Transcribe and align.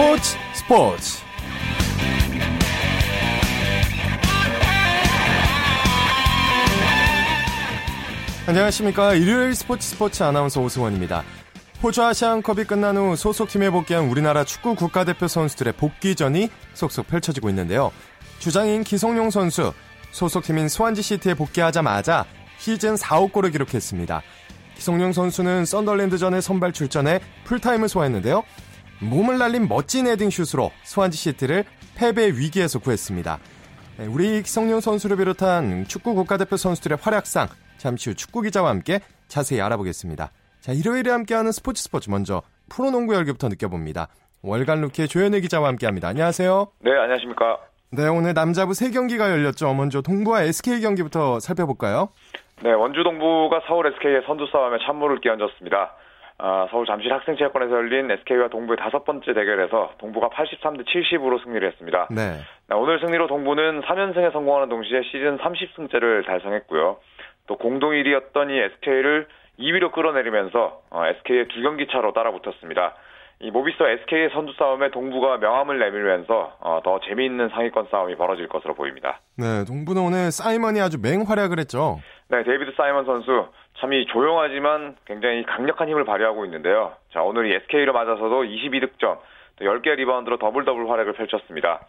스포츠 0.00 0.36
스포츠. 0.54 1.18
안녕하십니까. 8.46 9.12
일요일 9.12 9.54
스포츠 9.54 9.86
스포츠 9.86 10.22
아나운서 10.22 10.62
오승원입니다. 10.62 11.22
호주 11.82 12.02
아시안컵이 12.02 12.64
끝난 12.64 12.96
후 12.96 13.14
소속팀에 13.14 13.68
복귀한 13.68 14.06
우리나라 14.06 14.42
축구 14.44 14.74
국가대표 14.74 15.28
선수들의 15.28 15.74
복귀전이 15.74 16.48
속속 16.72 17.06
펼쳐지고 17.06 17.50
있는데요. 17.50 17.92
주장인 18.38 18.84
기성용 18.84 19.28
선수 19.28 19.74
소속팀인 20.12 20.70
스완지 20.70 21.02
시티에 21.02 21.34
복귀하자마자 21.34 22.24
시즌 22.56 22.94
4호 22.94 23.30
골을 23.32 23.50
기록했습니다. 23.50 24.22
기성용 24.76 25.12
선수는 25.12 25.66
썬덜랜드전에 25.66 26.40
선발 26.40 26.72
출전해 26.72 27.20
풀타임을 27.44 27.90
소화했는데요 27.90 28.42
몸을 29.02 29.38
날린 29.38 29.68
멋진 29.68 30.06
헤딩슛으로 30.06 30.70
스완지 30.82 31.16
시티를 31.16 31.64
패배 31.96 32.26
위기에서 32.28 32.78
구했습니다. 32.78 33.38
네, 33.98 34.06
우리 34.06 34.42
기성용 34.42 34.80
선수를 34.80 35.16
비롯한 35.16 35.86
축구 35.86 36.14
국가대표 36.14 36.56
선수들의 36.56 36.98
활약상 37.00 37.48
잠시 37.78 38.10
후 38.10 38.16
축구 38.16 38.42
기자와 38.42 38.70
함께 38.70 39.00
자세히 39.28 39.60
알아보겠습니다. 39.60 40.30
자, 40.60 40.72
일요일에 40.72 41.10
함께하는 41.10 41.52
스포츠 41.52 41.82
스포츠 41.82 42.10
먼저 42.10 42.42
프로농구 42.68 43.14
열기부터 43.14 43.48
느껴봅니다. 43.48 44.08
월간 44.42 44.80
루키의 44.82 45.08
조현우 45.08 45.40
기자와 45.40 45.68
함께합니다. 45.68 46.08
안녕하세요. 46.08 46.68
네, 46.80 46.90
안녕하십니까. 46.92 47.58
네, 47.92 48.06
오늘 48.06 48.34
남자부 48.34 48.72
3경기가 48.72 49.30
열렸죠. 49.30 49.72
먼저 49.74 50.00
동부와 50.00 50.42
SK 50.42 50.80
경기부터 50.80 51.40
살펴볼까요? 51.40 52.10
네, 52.62 52.72
원주 52.72 53.02
동부가 53.02 53.62
서울 53.66 53.86
SK의 53.86 54.22
선두 54.26 54.46
싸움에 54.52 54.78
찬물을 54.86 55.20
끼얹었습니다. 55.20 55.92
아, 56.42 56.66
서울 56.70 56.86
잠실 56.86 57.12
학생체육관에서 57.12 57.70
열린 57.70 58.10
SK와 58.10 58.48
동부의 58.48 58.78
다섯 58.78 59.04
번째 59.04 59.34
대결에서 59.34 59.92
동부가 59.98 60.30
83대 60.30 60.86
70으로 60.86 61.42
승리를 61.44 61.66
했습니다. 61.68 62.08
네. 62.10 62.40
오늘 62.74 62.98
승리로 63.00 63.26
동부는 63.26 63.82
3연승에 63.82 64.32
성공하는 64.32 64.70
동시에 64.70 65.02
시즌 65.02 65.36
30승째를 65.36 66.24
달성했고요. 66.26 66.96
또 67.46 67.56
공동 67.58 67.90
1위였던 67.90 68.50
이 68.50 68.58
SK를 68.58 69.26
2위로 69.58 69.92
끌어내리면서 69.92 70.80
어, 70.90 71.06
SK의 71.06 71.48
두 71.48 71.60
경기 71.60 71.86
차로 71.88 72.12
따라붙었습니다. 72.12 72.94
이 73.42 73.50
모비스와 73.50 73.90
SK의 73.90 74.30
선두 74.30 74.52
싸움에 74.58 74.90
동부가 74.90 75.38
명함을 75.38 75.78
내밀면서 75.78 76.56
어, 76.60 76.80
더 76.84 77.00
재미있는 77.00 77.48
상위권 77.50 77.88
싸움이 77.90 78.16
벌어질 78.16 78.48
것으로 78.48 78.74
보입니다. 78.74 79.20
네, 79.36 79.64
동부는 79.66 80.02
오늘 80.02 80.30
사이먼이 80.30 80.80
아주 80.80 80.98
맹활약을 81.00 81.58
했죠. 81.58 82.00
네, 82.28 82.42
데이비드 82.44 82.72
사이먼 82.76 83.04
선수 83.04 83.48
참 83.80 83.92
이 83.92 84.04
조용하지만 84.06 84.96
굉장히 85.06 85.42
강력한 85.44 85.88
힘을 85.88 86.04
발휘하고 86.04 86.44
있는데요. 86.44 86.92
자, 87.12 87.22
오늘 87.22 87.46
이 87.46 87.54
SK를 87.54 87.92
맞아서도 87.94 88.44
22득점, 88.44 89.18
또 89.56 89.64
10개 89.64 89.94
리바운드로 89.96 90.36
더블 90.36 90.64
더블 90.66 90.88
활약을 90.90 91.14
펼쳤습니다. 91.14 91.80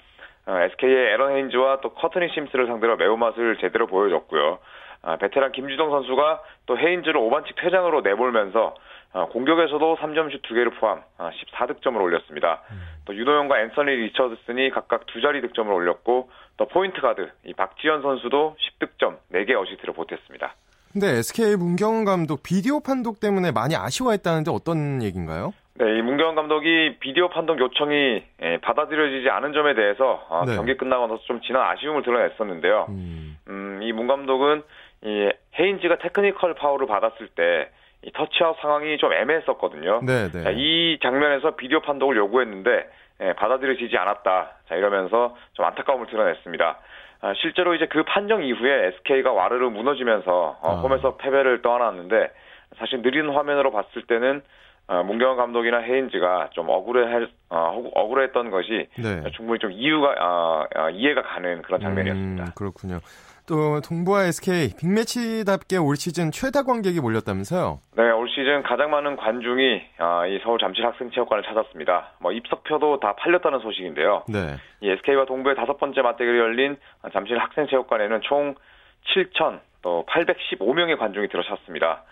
어, 0.45 0.57
SK의 0.57 1.13
애런 1.13 1.33
헤인즈와 1.33 1.81
또 1.81 1.93
코트니 1.93 2.29
심스를 2.29 2.67
상대로 2.67 2.95
매운맛을 2.95 3.57
제대로 3.57 3.87
보여줬고요. 3.87 4.59
아, 5.03 5.17
베테랑 5.17 5.51
김주성 5.51 5.89
선수가 5.91 6.41
또 6.65 6.77
헤인즈를 6.77 7.19
5반칙 7.19 7.55
퇴장으로 7.57 8.01
내몰면서 8.01 8.75
아, 9.13 9.25
공격에서도 9.25 9.97
3점슛 9.97 10.41
2개를 10.43 10.79
포함 10.79 11.01
14득점을 11.19 11.97
아, 11.97 12.01
올렸습니다. 12.01 12.61
음. 12.71 12.81
또 13.05 13.15
윤호영과 13.15 13.59
앤서니 13.61 13.91
리처드슨이 13.91 14.69
각각 14.69 15.05
두 15.07 15.19
자리 15.19 15.41
득점을 15.41 15.71
올렸고 15.71 16.29
또 16.55 16.65
포인트 16.67 17.01
가드 17.01 17.29
이 17.45 17.53
박지현 17.53 18.01
선수도 18.01 18.55
10득점 18.79 19.17
4개 19.33 19.59
어시스트를 19.59 19.93
보탰습니다. 19.93 20.53
근데 20.93 21.07
SK 21.19 21.55
문경은 21.55 22.05
감독 22.05 22.43
비디오 22.43 22.79
판독 22.81 23.19
때문에 23.19 23.51
많이 23.51 23.75
아쉬워했다는데 23.75 24.51
어떤 24.51 25.01
얘기인가요? 25.03 25.53
네, 25.75 25.97
이 25.97 26.01
문경은 26.01 26.35
감독이 26.35 26.97
비디오 26.99 27.29
판독 27.29 27.59
요청이 27.59 28.23
예, 28.43 28.57
받아들여지지 28.61 29.29
않은 29.29 29.53
점에 29.53 29.73
대해서 29.73 30.25
어, 30.29 30.43
네. 30.45 30.55
경기 30.55 30.75
끝나고 30.77 31.07
나서 31.07 31.21
좀 31.23 31.41
진한 31.41 31.63
아쉬움을 31.63 32.03
드러냈었는데요. 32.03 32.87
음, 32.89 33.37
음 33.47 33.79
이 33.81 33.91
문 33.93 34.05
감독은 34.07 34.61
이 35.03 35.31
헤인즈가 35.57 35.97
테크니컬 35.99 36.53
파울을 36.55 36.87
받았을 36.87 37.27
때 37.35 37.69
이 38.03 38.11
터치아웃 38.13 38.57
상황이 38.61 38.97
좀 38.97 39.13
애매했었거든요. 39.13 40.01
네, 40.03 40.27
네. 40.31 40.43
자, 40.43 40.49
이 40.51 40.97
장면에서 41.03 41.55
비디오 41.55 41.81
판독을 41.81 42.17
요구했는데 42.17 42.89
예, 43.21 43.33
받아들여지지 43.33 43.95
않았다. 43.95 44.51
자 44.67 44.75
이러면서 44.75 45.35
좀 45.53 45.65
안타까움을 45.65 46.07
드러냈습니다. 46.07 46.77
아, 47.21 47.33
실제로 47.35 47.75
이제 47.75 47.85
그 47.85 48.03
판정 48.03 48.43
이후에 48.43 48.87
SK가 48.87 49.31
와르르 49.31 49.69
무너지면서 49.69 50.57
어, 50.61 50.71
아. 50.71 50.81
홈에서 50.81 51.17
패배를 51.17 51.61
떠안았는데 51.61 52.31
사실 52.77 53.01
느린 53.01 53.29
화면으로 53.29 53.71
봤을 53.71 54.03
때는 54.07 54.41
어, 54.87 55.03
문경원 55.03 55.37
감독이나 55.37 55.79
헤인즈가 55.79 56.49
좀 56.53 56.67
억울해 56.69 57.27
어, 57.49 57.83
억울했던 57.93 58.49
것이 58.49 58.87
네. 58.97 59.23
충분히 59.35 59.59
좀 59.59 59.71
이유가 59.71 60.15
어, 60.19 60.65
어, 60.75 60.89
이해가 60.89 61.21
가는 61.21 61.61
그런 61.61 61.79
장면이었습니다. 61.79 62.43
음, 62.43 62.49
그렇군요. 62.55 62.99
또 63.51 63.81
동부와 63.81 64.23
SK 64.31 64.77
빅매치답게 64.79 65.75
올 65.75 65.97
시즌 65.97 66.31
최다 66.31 66.63
관객이 66.63 67.01
몰렸다면서요? 67.01 67.81
네, 67.97 68.09
올 68.11 68.29
시즌 68.29 68.63
가장 68.63 68.91
많은 68.91 69.17
관중이 69.17 69.81
아, 69.97 70.25
이 70.25 70.39
서울 70.41 70.57
잠실 70.57 70.85
학생체육관을 70.85 71.43
찾았습니다. 71.43 72.13
뭐 72.21 72.31
입석표도 72.31 73.01
다 73.01 73.13
팔렸다는 73.17 73.59
소식인데요. 73.59 74.23
네. 74.29 74.55
이 74.79 74.89
SK와 74.89 75.25
동부의 75.25 75.57
다섯 75.57 75.77
번째 75.77 76.01
맞대결이 76.01 76.39
열린 76.39 76.77
잠실 77.11 77.37
학생체육관에는 77.39 78.21
총 78.21 78.55
7천 79.13 79.59
또 79.81 80.05
815명의 80.07 80.97
관중이 80.97 81.27
들어찼습니다. 81.27 82.03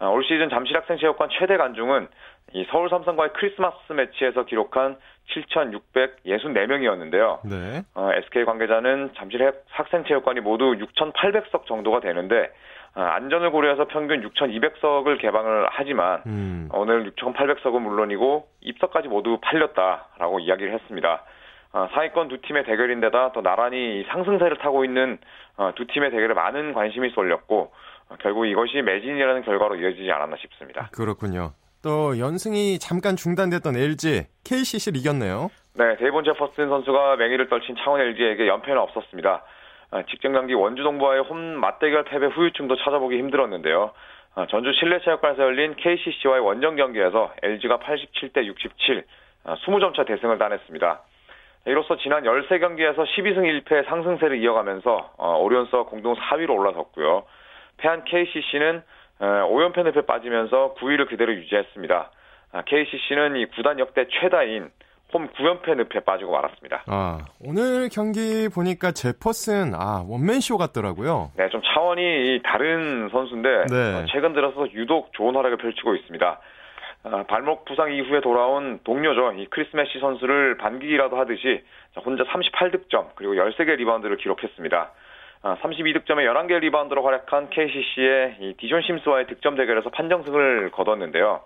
아, 0.00 0.06
올 0.08 0.24
시즌 0.24 0.50
잠실 0.50 0.76
학생체육관 0.76 1.28
최대 1.38 1.56
관중은 1.56 2.08
이 2.54 2.66
서울 2.72 2.90
삼성과의 2.90 3.34
크리스마스 3.34 3.92
매치에서 3.92 4.46
기록한 4.46 4.96
7,664명이었는데요. 5.34 7.40
네. 7.44 7.82
어, 7.94 8.10
SK 8.12 8.44
관계자는 8.44 9.12
잠실 9.16 9.50
학생체육관이 9.68 10.40
모두 10.40 10.76
6,800석 10.76 11.66
정도가 11.66 12.00
되는데 12.00 12.52
어, 12.94 13.00
안전을 13.00 13.50
고려해서 13.50 13.86
평균 13.86 14.22
6,200석을 14.28 15.20
개방을 15.20 15.68
하지만 15.70 16.22
음. 16.26 16.68
오늘 16.72 17.10
6,800석은 17.12 17.80
물론이고 17.80 18.48
입석까지 18.60 19.08
모두 19.08 19.38
팔렸다라고 19.40 20.40
이야기를 20.40 20.74
했습니다. 20.74 21.24
어, 21.72 21.88
상위권 21.92 22.28
두 22.28 22.40
팀의 22.40 22.64
대결인데다 22.64 23.32
또 23.32 23.42
나란히 23.42 24.04
상승세를 24.08 24.58
타고 24.58 24.84
있는 24.84 25.18
어, 25.56 25.72
두 25.74 25.86
팀의 25.86 26.10
대결에 26.10 26.34
많은 26.34 26.72
관심이 26.72 27.10
쏠렸고 27.10 27.72
결국 28.20 28.46
이것이 28.46 28.80
매진이라는 28.80 29.42
결과로 29.42 29.76
이어지지 29.76 30.10
않았나 30.10 30.36
싶습니다. 30.36 30.88
그렇군요. 30.92 31.52
또 31.82 32.18
연승이 32.18 32.78
잠깐 32.78 33.16
중단됐던 33.16 33.76
LG, 33.76 34.26
KCC를 34.44 34.98
이겼네요. 35.00 35.50
네, 35.74 35.96
데이본 35.96 36.24
제퍼슨 36.24 36.68
선수가 36.68 37.16
맹위를 37.16 37.48
떨친 37.48 37.76
창원 37.76 38.00
LG에게 38.00 38.48
연패는 38.48 38.80
없었습니다. 38.80 39.44
아, 39.90 40.02
직전 40.10 40.32
경기 40.32 40.54
원주 40.54 40.82
동부와의 40.82 41.22
홈 41.22 41.38
맞대결 41.38 42.04
패배 42.04 42.26
후유증도 42.26 42.76
찾아보기 42.76 43.16
힘들었는데요. 43.16 43.92
아, 44.34 44.46
전주 44.50 44.72
실내체육관에서 44.72 45.42
열린 45.42 45.74
KCC와의 45.76 46.42
원정 46.42 46.76
경기에서 46.76 47.32
LG가 47.42 47.78
87대 47.78 48.44
67, 48.44 49.04
20점 49.44 49.94
차 49.96 50.04
대승을 50.04 50.38
따냈습니다. 50.38 51.00
이로써 51.66 51.96
지난 51.96 52.22
13경기에서 52.24 53.04
12승 53.04 53.64
1패 53.64 53.86
상승세를 53.88 54.38
이어가면서 54.42 55.12
어, 55.16 55.38
오리온스와 55.38 55.84
공동 55.84 56.14
4위로 56.14 56.50
올라섰고요. 56.50 57.24
패한 57.78 58.04
KCC는 58.04 58.82
5연패 59.20 59.84
늪에 59.84 60.02
빠지면서 60.02 60.74
9위를 60.78 61.08
그대로 61.08 61.34
유지했습니다. 61.34 62.10
KCC는 62.66 63.34
아, 63.34 63.36
이 63.36 63.46
구단 63.46 63.78
역대 63.78 64.06
최다인 64.20 64.70
홈 65.12 65.28
9연패 65.28 65.76
늪에 65.76 66.00
빠지고 66.00 66.32
말았습니다. 66.32 66.84
아, 66.86 67.26
오늘 67.40 67.88
경기 67.88 68.48
보니까 68.48 68.92
제퍼슨, 68.92 69.74
아, 69.74 70.04
원맨쇼 70.06 70.58
같더라고요. 70.58 71.32
네, 71.36 71.48
좀 71.48 71.62
차원이 71.62 72.40
다른 72.44 73.08
선수인데, 73.10 73.48
네. 73.70 73.94
어, 73.94 74.06
최근 74.12 74.34
들어서 74.34 74.70
유독 74.72 75.12
좋은 75.14 75.34
활약을 75.34 75.56
펼치고 75.56 75.94
있습니다. 75.94 76.40
아, 77.04 77.24
발목 77.26 77.64
부상 77.64 77.92
이후에 77.92 78.20
돌아온 78.20 78.80
동료죠. 78.84 79.32
이 79.38 79.46
크리스 79.46 79.74
매시 79.74 79.98
선수를 79.98 80.58
반기기라도 80.58 81.16
하듯이 81.16 81.62
혼자 82.04 82.24
38득점, 82.24 83.10
그리고 83.14 83.34
13개 83.34 83.76
리바운드를 83.76 84.18
기록했습니다. 84.18 84.90
32득점에 85.42 86.26
아, 86.28 86.32
11개 86.32 86.58
리바운드로 86.60 87.04
활약한 87.04 87.50
KCC의 87.50 88.36
이 88.40 88.54
디숀 88.58 88.82
심스와의 88.82 89.26
득점 89.26 89.56
대결에서 89.56 89.90
판정승을 89.90 90.70
거뒀는데요. 90.72 91.42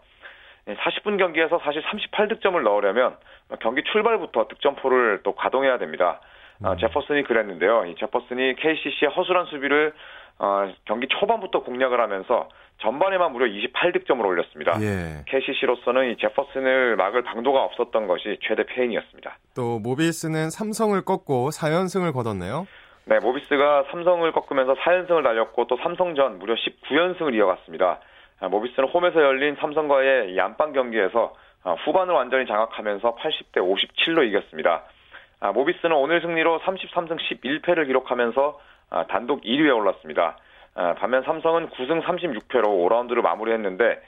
40분 0.67 1.19
경기에서 1.19 1.61
사실 1.65 1.83
38득점을 1.83 2.61
넣으려면 2.63 3.17
경기 3.61 3.83
출발부터 3.85 4.49
득점포를 4.49 5.21
또 5.25 5.35
가동해야 5.35 5.79
됩니다. 5.79 6.21
아, 6.63 6.73
음. 6.73 6.79
제퍼슨이 6.79 7.25
그랬는데요. 7.25 7.87
이 7.87 7.97
제퍼슨이 7.97 8.55
KCC의 8.57 9.11
허술한 9.11 9.47
수비를 9.47 9.93
어, 10.39 10.73
경기 10.87 11.07
초반부터 11.09 11.63
공략을 11.63 12.01
하면서 12.01 12.49
전반에만 12.81 13.33
무려 13.33 13.47
28득점을 13.47 14.25
올렸습니다. 14.25 14.81
예. 14.81 15.25
KCC로서는 15.27 16.11
이 16.11 16.17
제퍼슨을 16.17 16.97
막을 16.97 17.23
방도가 17.23 17.63
없었던 17.63 18.07
것이 18.07 18.39
최대 18.43 18.65
패인이었습니다. 18.65 19.39
또 19.55 19.79
모비스는 19.79 20.51
삼성을 20.51 21.01
꺾고 21.05 21.51
4연승을 21.51 22.13
거뒀네요. 22.13 22.67
네, 23.05 23.19
모비스가 23.19 23.87
삼성을 23.91 24.31
꺾으면서 24.31 24.75
4연승을 24.75 25.25
달렸고 25.25 25.67
또 25.67 25.77
삼성전 25.79 26.39
무려 26.39 26.55
19연승을 26.55 27.35
이어갔습니다. 27.35 27.99
아, 28.41 28.49
모비스는 28.49 28.89
홈에서 28.89 29.21
열린 29.21 29.57
삼성과의 29.57 30.33
이 30.33 30.41
안방 30.41 30.73
경기에서 30.73 31.35
아, 31.65 31.73
후반을 31.73 32.15
완전히 32.15 32.47
장악하면서 32.47 33.17
80대 33.17 33.57
57로 33.57 34.25
이겼습니다. 34.29 34.85
아, 35.41 35.51
모비스는 35.51 35.97
오늘 35.97 36.21
승리로 36.21 36.61
33승 36.61 37.19
11패를 37.19 37.87
기록하면서 37.87 38.61
아, 38.91 39.07
단독 39.09 39.43
1위에 39.43 39.77
올랐습니다. 39.77 40.37
반면 40.75 41.23
삼성은 41.25 41.69
9승 41.69 42.03
36패로 42.03 42.65
5라운드를 42.65 43.21
마무리했는데 43.21 44.01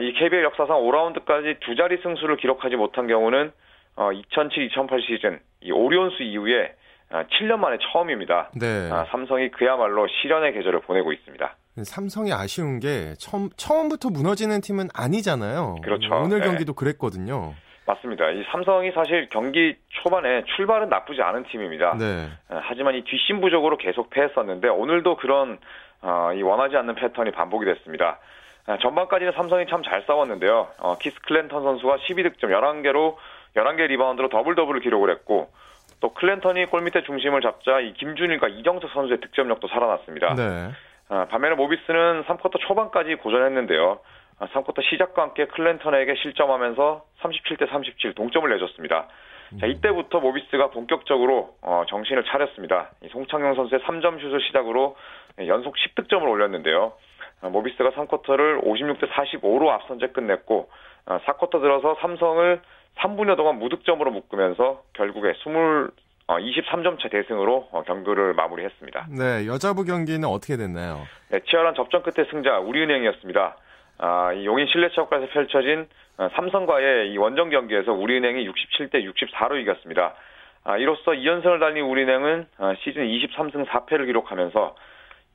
이 0.00 0.12
KBL 0.14 0.42
역사상 0.42 0.80
5라운드까지 0.80 1.60
두 1.60 1.76
자리 1.76 1.98
승수를 1.98 2.36
기록하지 2.36 2.74
못한 2.74 3.06
경우는 3.06 3.52
2007-2008 3.96 4.92
어, 4.92 4.98
시즌 4.98 5.38
이 5.60 5.70
오리온스 5.70 6.22
이후에 6.22 6.74
7년 7.22 7.58
만에 7.58 7.78
처음입니다. 7.92 8.50
네. 8.54 8.88
삼성이 9.10 9.50
그야말로 9.50 10.06
시련의 10.08 10.52
계절을 10.52 10.80
보내고 10.80 11.12
있습니다. 11.12 11.56
삼성이 11.84 12.32
아쉬운 12.32 12.80
게 12.80 13.14
처음 13.18 13.50
처음부터 13.56 14.10
무너지는 14.10 14.60
팀은 14.60 14.88
아니잖아요. 14.94 15.76
그렇죠. 15.82 16.14
오늘 16.14 16.40
네. 16.40 16.46
경기도 16.46 16.74
그랬거든요. 16.74 17.54
맞습니다. 17.86 18.30
이 18.30 18.42
삼성이 18.50 18.90
사실 18.92 19.28
경기 19.30 19.76
초반에 19.88 20.44
출발은 20.56 20.88
나쁘지 20.88 21.20
않은 21.20 21.44
팀입니다. 21.44 21.96
네. 21.98 22.28
하지만 22.48 22.94
이 22.94 23.04
뒷심 23.04 23.40
부족으로 23.40 23.76
계속 23.76 24.08
패했었는데 24.10 24.68
오늘도 24.68 25.16
그런 25.16 25.58
어, 26.00 26.32
이 26.34 26.42
원하지 26.42 26.76
않는 26.76 26.94
패턴이 26.94 27.30
반복이 27.32 27.64
됐습니다. 27.66 28.18
전반까지는 28.80 29.32
삼성이 29.32 29.66
참 29.66 29.82
잘 29.82 30.02
싸웠는데요. 30.06 30.68
어, 30.78 30.96
키스 30.98 31.20
클랜턴 31.22 31.62
선수가 31.62 31.96
12득점 31.98 32.44
11개로 32.44 33.16
11개 33.56 33.86
리바운드로 33.88 34.30
더블 34.30 34.54
더블을 34.54 34.80
기록을 34.80 35.10
했고 35.10 35.50
또 36.00 36.12
클랜턴이 36.14 36.66
골밑에 36.66 37.02
중심을 37.04 37.40
잡자 37.40 37.80
이 37.80 37.92
김준일과 37.94 38.48
이정석 38.48 38.90
선수의 38.90 39.20
득점력도 39.20 39.68
살아났습니다. 39.68 40.34
네. 40.34 40.70
아, 41.08 41.26
반면에 41.26 41.54
모비스는 41.54 42.24
3쿼터 42.24 42.60
초반까지 42.60 43.16
고전했는데요. 43.16 44.00
3쿼터 44.40 44.78
아, 44.78 44.82
시작과 44.90 45.22
함께 45.22 45.46
클랜턴에게 45.46 46.14
실점하면서 46.16 47.04
37대 47.20 47.68
37 47.70 48.14
동점을 48.14 48.48
내줬습니다. 48.48 49.08
자, 49.60 49.66
이때부터 49.66 50.20
모비스가 50.20 50.70
본격적으로 50.70 51.54
어, 51.62 51.84
정신을 51.88 52.24
차렸습니다. 52.24 52.90
송창용 53.12 53.54
선수의 53.54 53.82
3점 53.82 54.20
슛을 54.20 54.40
시작으로 54.40 54.96
연속 55.46 55.76
10득점을 55.76 56.22
올렸는데요. 56.22 56.94
아, 57.42 57.48
모비스가 57.48 57.90
3쿼터를 57.90 58.64
56대 58.64 59.08
45로 59.10 59.68
앞선 59.68 59.98
채 59.98 60.08
끝냈고 60.08 60.70
4쿼터 61.06 61.60
들어서 61.60 61.96
삼성을 62.00 62.60
3분여 62.98 63.36
동안 63.36 63.58
무득점으로 63.58 64.10
묶으면서 64.10 64.82
결국에 64.94 65.30
20 65.30 65.46
어, 66.26 66.38
23점 66.38 66.98
차 67.00 67.08
대승으로 67.08 67.68
어, 67.70 67.82
경기를 67.82 68.32
마무리했습니다. 68.32 69.08
네, 69.10 69.46
여자부 69.46 69.84
경기는 69.84 70.26
어떻게 70.26 70.56
됐나요? 70.56 71.06
네, 71.28 71.40
치열한 71.40 71.74
접전 71.74 72.02
끝에 72.02 72.26
승자 72.30 72.58
우리은행이었습니다. 72.60 73.56
아, 73.98 74.32
이 74.32 74.46
용인 74.46 74.66
실내체육관에서 74.68 75.32
펼쳐진 75.32 75.86
어, 76.16 76.28
삼성과의 76.34 77.12
이 77.12 77.18
원정 77.18 77.50
경기에서 77.50 77.92
우리은행이 77.92 78.48
67대 78.48 79.04
64로 79.04 79.60
이겼습니다. 79.60 80.14
아, 80.64 80.78
이로써 80.78 81.12
2연승을 81.12 81.60
달린 81.60 81.84
우리은행은 81.84 82.46
어, 82.58 82.72
시즌 82.82 83.06
23승 83.06 83.66
4패를 83.66 84.06
기록하면서 84.06 84.76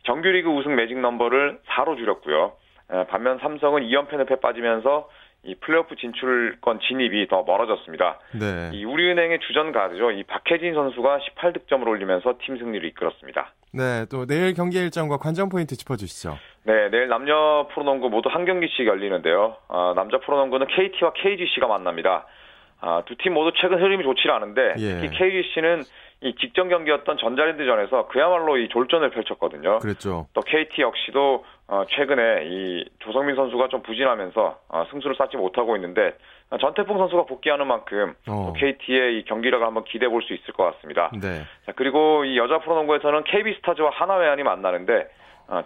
정규리그 0.06 0.50
우승 0.50 0.76
매직 0.76 0.98
넘버를 1.00 1.60
4로 1.68 1.98
줄였고요. 1.98 2.54
에, 2.92 3.06
반면 3.08 3.38
삼성은 3.40 3.84
2연패 3.84 4.18
늪에 4.18 4.40
빠지면서 4.40 5.08
이 5.44 5.56
플레이오프 5.56 5.96
진출권 5.96 6.80
진입이 6.82 7.28
더 7.28 7.44
멀어졌습니다. 7.44 8.20
네. 8.34 8.72
이 8.74 8.84
우리은행의 8.84 9.40
주전 9.48 9.72
가드죠. 9.72 10.12
이 10.12 10.24
박혜진 10.24 10.74
선수가 10.74 11.20
18득점을 11.20 11.88
올리면서 11.88 12.36
팀 12.42 12.58
승리를 12.58 12.88
이끌었습니다. 12.90 13.54
네, 13.72 14.06
또 14.12 14.26
내일 14.26 14.54
경기 14.54 14.78
일정과 14.78 15.18
관전 15.18 15.50
포인트 15.50 15.76
짚어주시죠. 15.76 16.38
네, 16.64 16.90
내일 16.90 17.08
남녀 17.08 17.68
프로농구 17.72 18.10
모두 18.10 18.30
한 18.30 18.46
경기씩 18.46 18.86
열리는데요. 18.86 19.56
아, 19.70 19.94
남자 19.96 20.20
프로농구는 20.20 20.68
KT와 20.68 21.14
KGC가 21.14 21.68
만납니다. 21.68 22.26
아, 22.82 23.04
두 23.06 23.16
팀 23.18 23.34
모두 23.34 23.52
최근 23.60 23.82
흐름이 23.82 24.04
좋지 24.04 24.30
않은데 24.30 24.74
예. 24.78 25.00
특히 25.02 25.18
KGC는 25.18 25.84
이 26.22 26.36
직전 26.36 26.68
경기였던 26.68 27.18
전자랜드전에서 27.18 28.08
그야말로 28.08 28.58
이 28.58 28.68
졸전을 28.70 29.10
펼쳤거든요. 29.12 29.80
그렇죠. 29.80 30.28
또 30.34 30.42
KT 30.42 30.82
역시도 30.82 31.46
어, 31.68 31.84
최근에 31.90 32.44
이 32.46 32.86
조성민 33.00 33.36
선수가 33.36 33.70
좀 33.70 33.82
부진하면서 33.84 34.60
어, 34.68 34.86
승수를 34.92 35.16
쌓지 35.16 35.38
못하고 35.38 35.76
있는데 35.78 36.14
어, 36.50 36.58
전태풍 36.58 36.98
선수가 36.98 37.24
복귀하는 37.24 37.68
만큼 37.68 38.16
어. 38.28 38.52
KT의 38.58 39.20
이 39.20 39.26
경기력을 39.26 39.66
한번 39.66 39.86
기대해 39.86 40.10
볼 40.10 40.22
수 40.24 40.34
있을 40.34 40.54
것 40.54 40.64
같습니다. 40.76 41.10
네. 41.22 41.44
자, 41.66 41.72
그리고 41.76 42.26
이 42.26 42.38
여자 42.38 42.60
프로농구에서는 42.60 43.24
KB스타즈와 43.24 43.92
하나회안이 43.92 44.44
만나는데 44.44 44.94
어, 44.94 45.08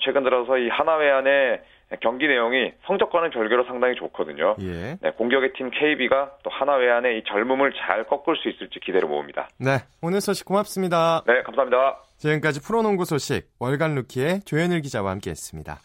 최근 0.01 0.23
들어서 0.23 0.57
이 0.57 0.69
하나회안의 0.69 1.61
경기 2.01 2.27
내용이 2.27 2.71
성적과는 2.87 3.29
별개로 3.29 3.65
상당히 3.65 3.95
좋거든요. 3.95 4.55
예. 4.61 4.97
네, 4.99 5.11
공격의 5.11 5.53
팀 5.53 5.69
KB가 5.69 6.31
또 6.43 6.49
하나 6.49 6.75
외환의 6.75 7.19
이 7.19 7.23
젊음을 7.25 7.73
잘 7.73 8.05
꺾을 8.05 8.35
수 8.37 8.49
있을지 8.49 8.79
기대를 8.79 9.07
모읍니다. 9.07 9.49
네, 9.59 9.77
오늘 10.01 10.19
소식 10.21 10.45
고맙습니다. 10.45 11.21
네, 11.27 11.43
감사합니다. 11.43 11.99
지금까지 12.17 12.61
프로농구 12.61 13.05
소식 13.05 13.47
월간 13.59 13.93
루키의 13.95 14.41
조현일 14.45 14.81
기자와 14.81 15.11
함께했습니다. 15.11 15.77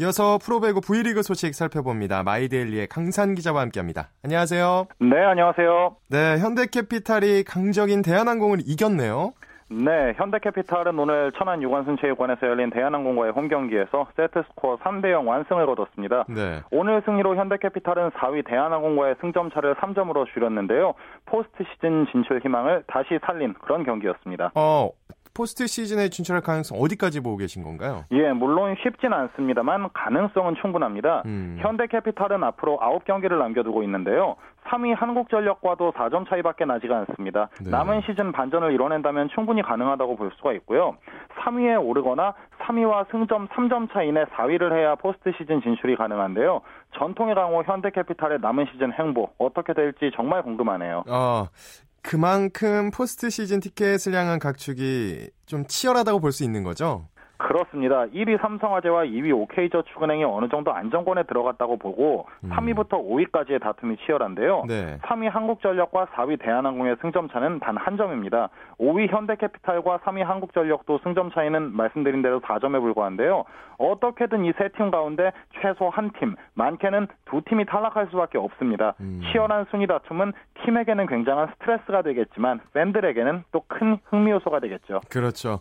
이어서 0.00 0.38
프로배구 0.38 0.80
V리그 0.80 1.22
소식 1.22 1.54
살펴봅니다. 1.54 2.22
마이데일리의 2.22 2.88
강산 2.88 3.34
기자와 3.34 3.60
함께합니다. 3.60 4.08
안녕하세요. 4.24 4.86
네, 4.98 5.18
안녕하세요. 5.18 5.96
네, 6.10 6.38
현대캐피탈이 6.38 7.44
강적인 7.44 8.02
대한항공을 8.02 8.60
이겼네요. 8.66 9.34
네, 9.68 10.12
현대캐피탈은 10.16 10.98
오늘 10.98 11.32
천안 11.32 11.62
유관순 11.62 11.96
체육관에서 12.00 12.46
열린 12.46 12.70
대한항공과의 12.70 13.32
홈 13.32 13.48
경기에서 13.48 14.08
세트 14.16 14.42
스코어 14.48 14.76
3대 14.78 15.10
0 15.10 15.26
완승을 15.26 15.64
거뒀습니다. 15.66 16.24
네. 16.28 16.60
오늘 16.70 17.02
승리로 17.04 17.36
현대캐피탈은 17.36 18.10
4위 18.10 18.46
대한항공과의 18.46 19.16
승점 19.20 19.50
차를 19.50 19.74
3점으로 19.76 20.26
줄였는데요. 20.32 20.94
포스트 21.24 21.64
시즌 21.72 22.06
진출 22.12 22.40
희망을 22.40 22.84
다시 22.86 23.18
살린 23.24 23.54
그런 23.54 23.84
경기였습니다. 23.84 24.52
어, 24.54 24.90
포스트 25.34 25.66
시즌에 25.66 26.08
진출할 26.08 26.42
가능성 26.42 26.78
어디까지 26.78 27.20
보고 27.20 27.36
계신 27.36 27.64
건가요? 27.64 28.04
예, 28.12 28.32
물론 28.32 28.76
쉽진 28.82 29.12
않습니다만 29.12 29.88
가능성은 29.92 30.54
충분합니다. 30.62 31.22
음. 31.26 31.58
현대캐피탈은 31.60 32.42
앞으로 32.44 32.78
9경기를 32.78 33.36
남겨두고 33.38 33.82
있는데요. 33.82 34.36
3위 34.68 34.94
한국전력과도 34.94 35.92
4점 35.92 36.28
차이밖에 36.28 36.64
나지가 36.64 36.98
않습니다. 36.98 37.48
네. 37.62 37.70
남은 37.70 38.02
시즌 38.02 38.32
반전을 38.32 38.72
이뤄낸다면 38.72 39.28
충분히 39.34 39.60
가능하다고 39.60 40.16
볼 40.16 40.30
수가 40.36 40.52
있고요. 40.54 40.96
3위에 41.40 41.84
오르거나 41.84 42.34
3위와 42.60 43.10
승점 43.10 43.48
3점 43.48 43.92
차이 43.92 44.10
내 44.12 44.24
4위를 44.24 44.72
해야 44.72 44.94
포스트 44.94 45.32
시즌 45.36 45.60
진출이 45.60 45.96
가능한데요. 45.96 46.62
전통의 46.96 47.34
강호 47.34 47.64
현대캐피탈의 47.64 48.38
남은 48.40 48.66
시즌 48.72 48.92
행보 48.92 49.30
어떻게 49.38 49.74
될지 49.74 50.10
정말 50.14 50.42
궁금하네요. 50.42 51.04
아, 51.08 51.48
그만큼 52.04 52.90
포스트 52.90 53.30
시즌 53.30 53.60
티켓을 53.60 54.14
향한 54.14 54.38
각축이 54.38 55.30
좀 55.46 55.66
치열하다고 55.66 56.20
볼 56.20 56.32
수 56.32 56.44
있는 56.44 56.62
거죠? 56.62 57.08
그렇습니다. 57.36 58.06
1위 58.06 58.40
삼성화재와 58.40 59.04
2위 59.04 59.32
OK저축은행이 59.36 60.24
어느 60.24 60.48
정도 60.48 60.72
안정권에 60.72 61.24
들어갔다고 61.24 61.76
보고 61.78 62.26
음. 62.44 62.50
3위부터 62.50 62.90
5위까지의 62.92 63.60
다툼이 63.60 63.96
치열한데요. 63.98 64.64
네. 64.68 64.98
3위 65.02 65.28
한국전력과 65.30 66.06
4위 66.14 66.40
대한항공의 66.40 66.96
승점 67.02 67.28
차는 67.28 67.60
단 67.60 67.74
한 67.76 67.96
점입니다. 67.96 68.48
5위 68.80 69.08
현대캐피탈과 69.12 69.98
3위 69.98 70.22
한국전력도 70.22 71.00
승점 71.02 71.30
차이는 71.32 71.76
말씀드린 71.76 72.22
대로 72.22 72.40
4점에 72.40 72.80
불과한데요. 72.80 73.44
어떻게든 73.78 74.44
이 74.44 74.52
세 74.56 74.68
팀 74.68 74.90
가운데 74.92 75.32
최소 75.60 75.88
한 75.90 76.10
팀, 76.18 76.36
많게는 76.54 77.08
두 77.26 77.42
팀이 77.44 77.64
탈락할 77.66 78.06
수밖에 78.10 78.38
없습니다. 78.38 78.94
음. 79.00 79.20
치열한 79.32 79.66
순위 79.70 79.86
다툼은 79.88 80.32
팀에게는 80.64 81.06
굉장한 81.06 81.48
스트레스가 81.54 82.02
되겠지만 82.02 82.60
팬들에게는 82.72 83.42
또 83.52 83.64
큰 83.66 83.98
흥미 84.04 84.30
요소가 84.30 84.60
되겠죠. 84.60 85.00
그렇죠. 85.10 85.58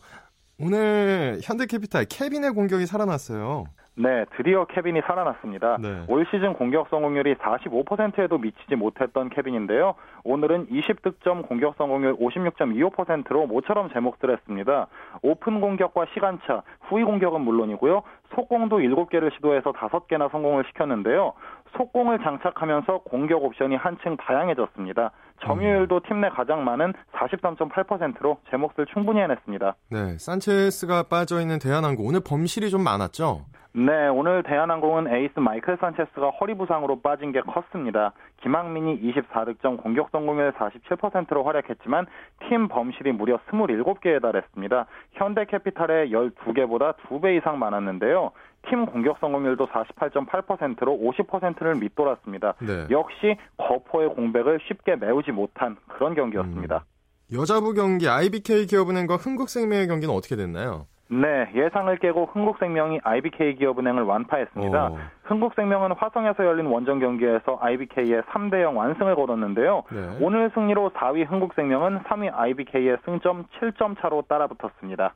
오늘 0.59 1.39
현대캐피탈 1.43 2.05
케빈의 2.09 2.51
공격이 2.51 2.85
살아났어요. 2.85 3.65
네, 3.95 4.25
드디어 4.35 4.65
케빈이 4.65 5.01
살아났습니다. 5.01 5.77
네. 5.79 6.05
올 6.07 6.25
시즌 6.31 6.53
공격 6.53 6.87
성공률이 6.89 7.35
45%에도 7.35 8.39
미치지 8.39 8.75
못했던 8.75 9.29
케빈인데요. 9.29 9.93
오늘은 10.23 10.67
20득점 10.67 11.47
공격 11.47 11.75
성공률 11.77 12.15
56.25%로 12.15 13.45
모처럼 13.45 13.91
제몫을 13.93 14.31
했습니다. 14.31 14.87
오픈 15.21 15.61
공격과 15.61 16.07
시간차, 16.13 16.63
후위 16.81 17.03
공격은 17.03 17.41
물론이고요. 17.41 18.01
속공도 18.33 18.79
7개를 18.79 19.31
시도해서 19.35 19.71
5개나 19.73 20.31
성공을 20.31 20.63
시켰는데요. 20.69 21.33
속공을 21.77 22.19
장착하면서 22.19 22.99
공격 22.99 23.43
옵션이 23.43 23.75
한층 23.75 24.17
다양해졌습니다. 24.17 25.11
점유율도 25.45 26.01
팀 26.07 26.21
내 26.21 26.29
가장 26.29 26.63
많은 26.63 26.93
43.8%로 27.13 28.37
제 28.49 28.55
몫을 28.57 28.85
충분히 28.93 29.19
해냈습니다. 29.21 29.75
네, 29.91 30.17
산체스가 30.17 31.03
빠져 31.09 31.41
있는 31.41 31.59
대한항공 31.59 32.07
오늘 32.07 32.21
범실이 32.25 32.69
좀 32.69 32.83
많았죠? 32.83 33.41
네, 33.75 34.07
오늘 34.07 34.43
대한항공은 34.43 35.11
에이스 35.13 35.39
마이클 35.39 35.75
산체스가 35.81 36.29
허리 36.39 36.53
부상으로 36.55 37.01
빠진 37.01 37.31
게 37.31 37.41
컸습니다. 37.41 38.13
김학민이 38.43 39.01
24득점 39.01 39.81
공격 39.81 40.09
성공률 40.11 40.51
47%로 40.53 41.43
활약했지만 41.43 42.05
팀 42.47 42.67
범실이 42.67 43.11
무려 43.13 43.39
27개에 43.49 44.21
달했습니다. 44.21 44.85
현대캐피탈의 45.13 46.11
12개보다 46.11 46.93
2배 47.09 47.35
이상 47.37 47.57
많았는데요. 47.57 48.31
팀 48.69 48.85
공격 48.85 49.17
성공률도 49.19 49.67
48.8%로 49.67 50.97
50%를 50.97 51.75
밑돌았습니다. 51.75 52.53
네. 52.61 52.87
역시 52.89 53.37
거포의 53.57 54.09
공백을 54.09 54.59
쉽게 54.67 54.95
메우지 54.95 55.31
못한 55.31 55.75
그런 55.87 56.15
경기였습니다. 56.15 56.85
음. 57.31 57.37
여자부 57.39 57.73
경기 57.73 58.07
IBK 58.07 58.67
기업은행과 58.67 59.15
흥국생명의 59.15 59.87
경기는 59.87 60.13
어떻게 60.13 60.35
됐나요? 60.35 60.85
네, 61.09 61.51
예상을 61.53 61.95
깨고 61.99 62.29
흥국생명이 62.33 62.99
IBK 63.03 63.55
기업은행을 63.55 64.03
완파했습니다. 64.03 64.89
오. 64.89 64.97
흥국생명은 65.23 65.91
화성에서 65.91 66.45
열린 66.45 66.65
원정 66.65 66.99
경기에서 66.99 67.59
IBK의 67.61 68.23
3대 68.23 68.61
0 68.61 68.75
완승을 68.75 69.15
거뒀는데요. 69.15 69.83
네. 69.91 70.17
오늘 70.21 70.49
승리로 70.53 70.91
4위 70.91 71.29
흥국생명은 71.29 71.99
3위 71.99 72.31
IBK의 72.33 72.97
승점 73.05 73.45
7점 73.59 73.99
차로 73.99 74.23
따라붙었습니다. 74.27 75.13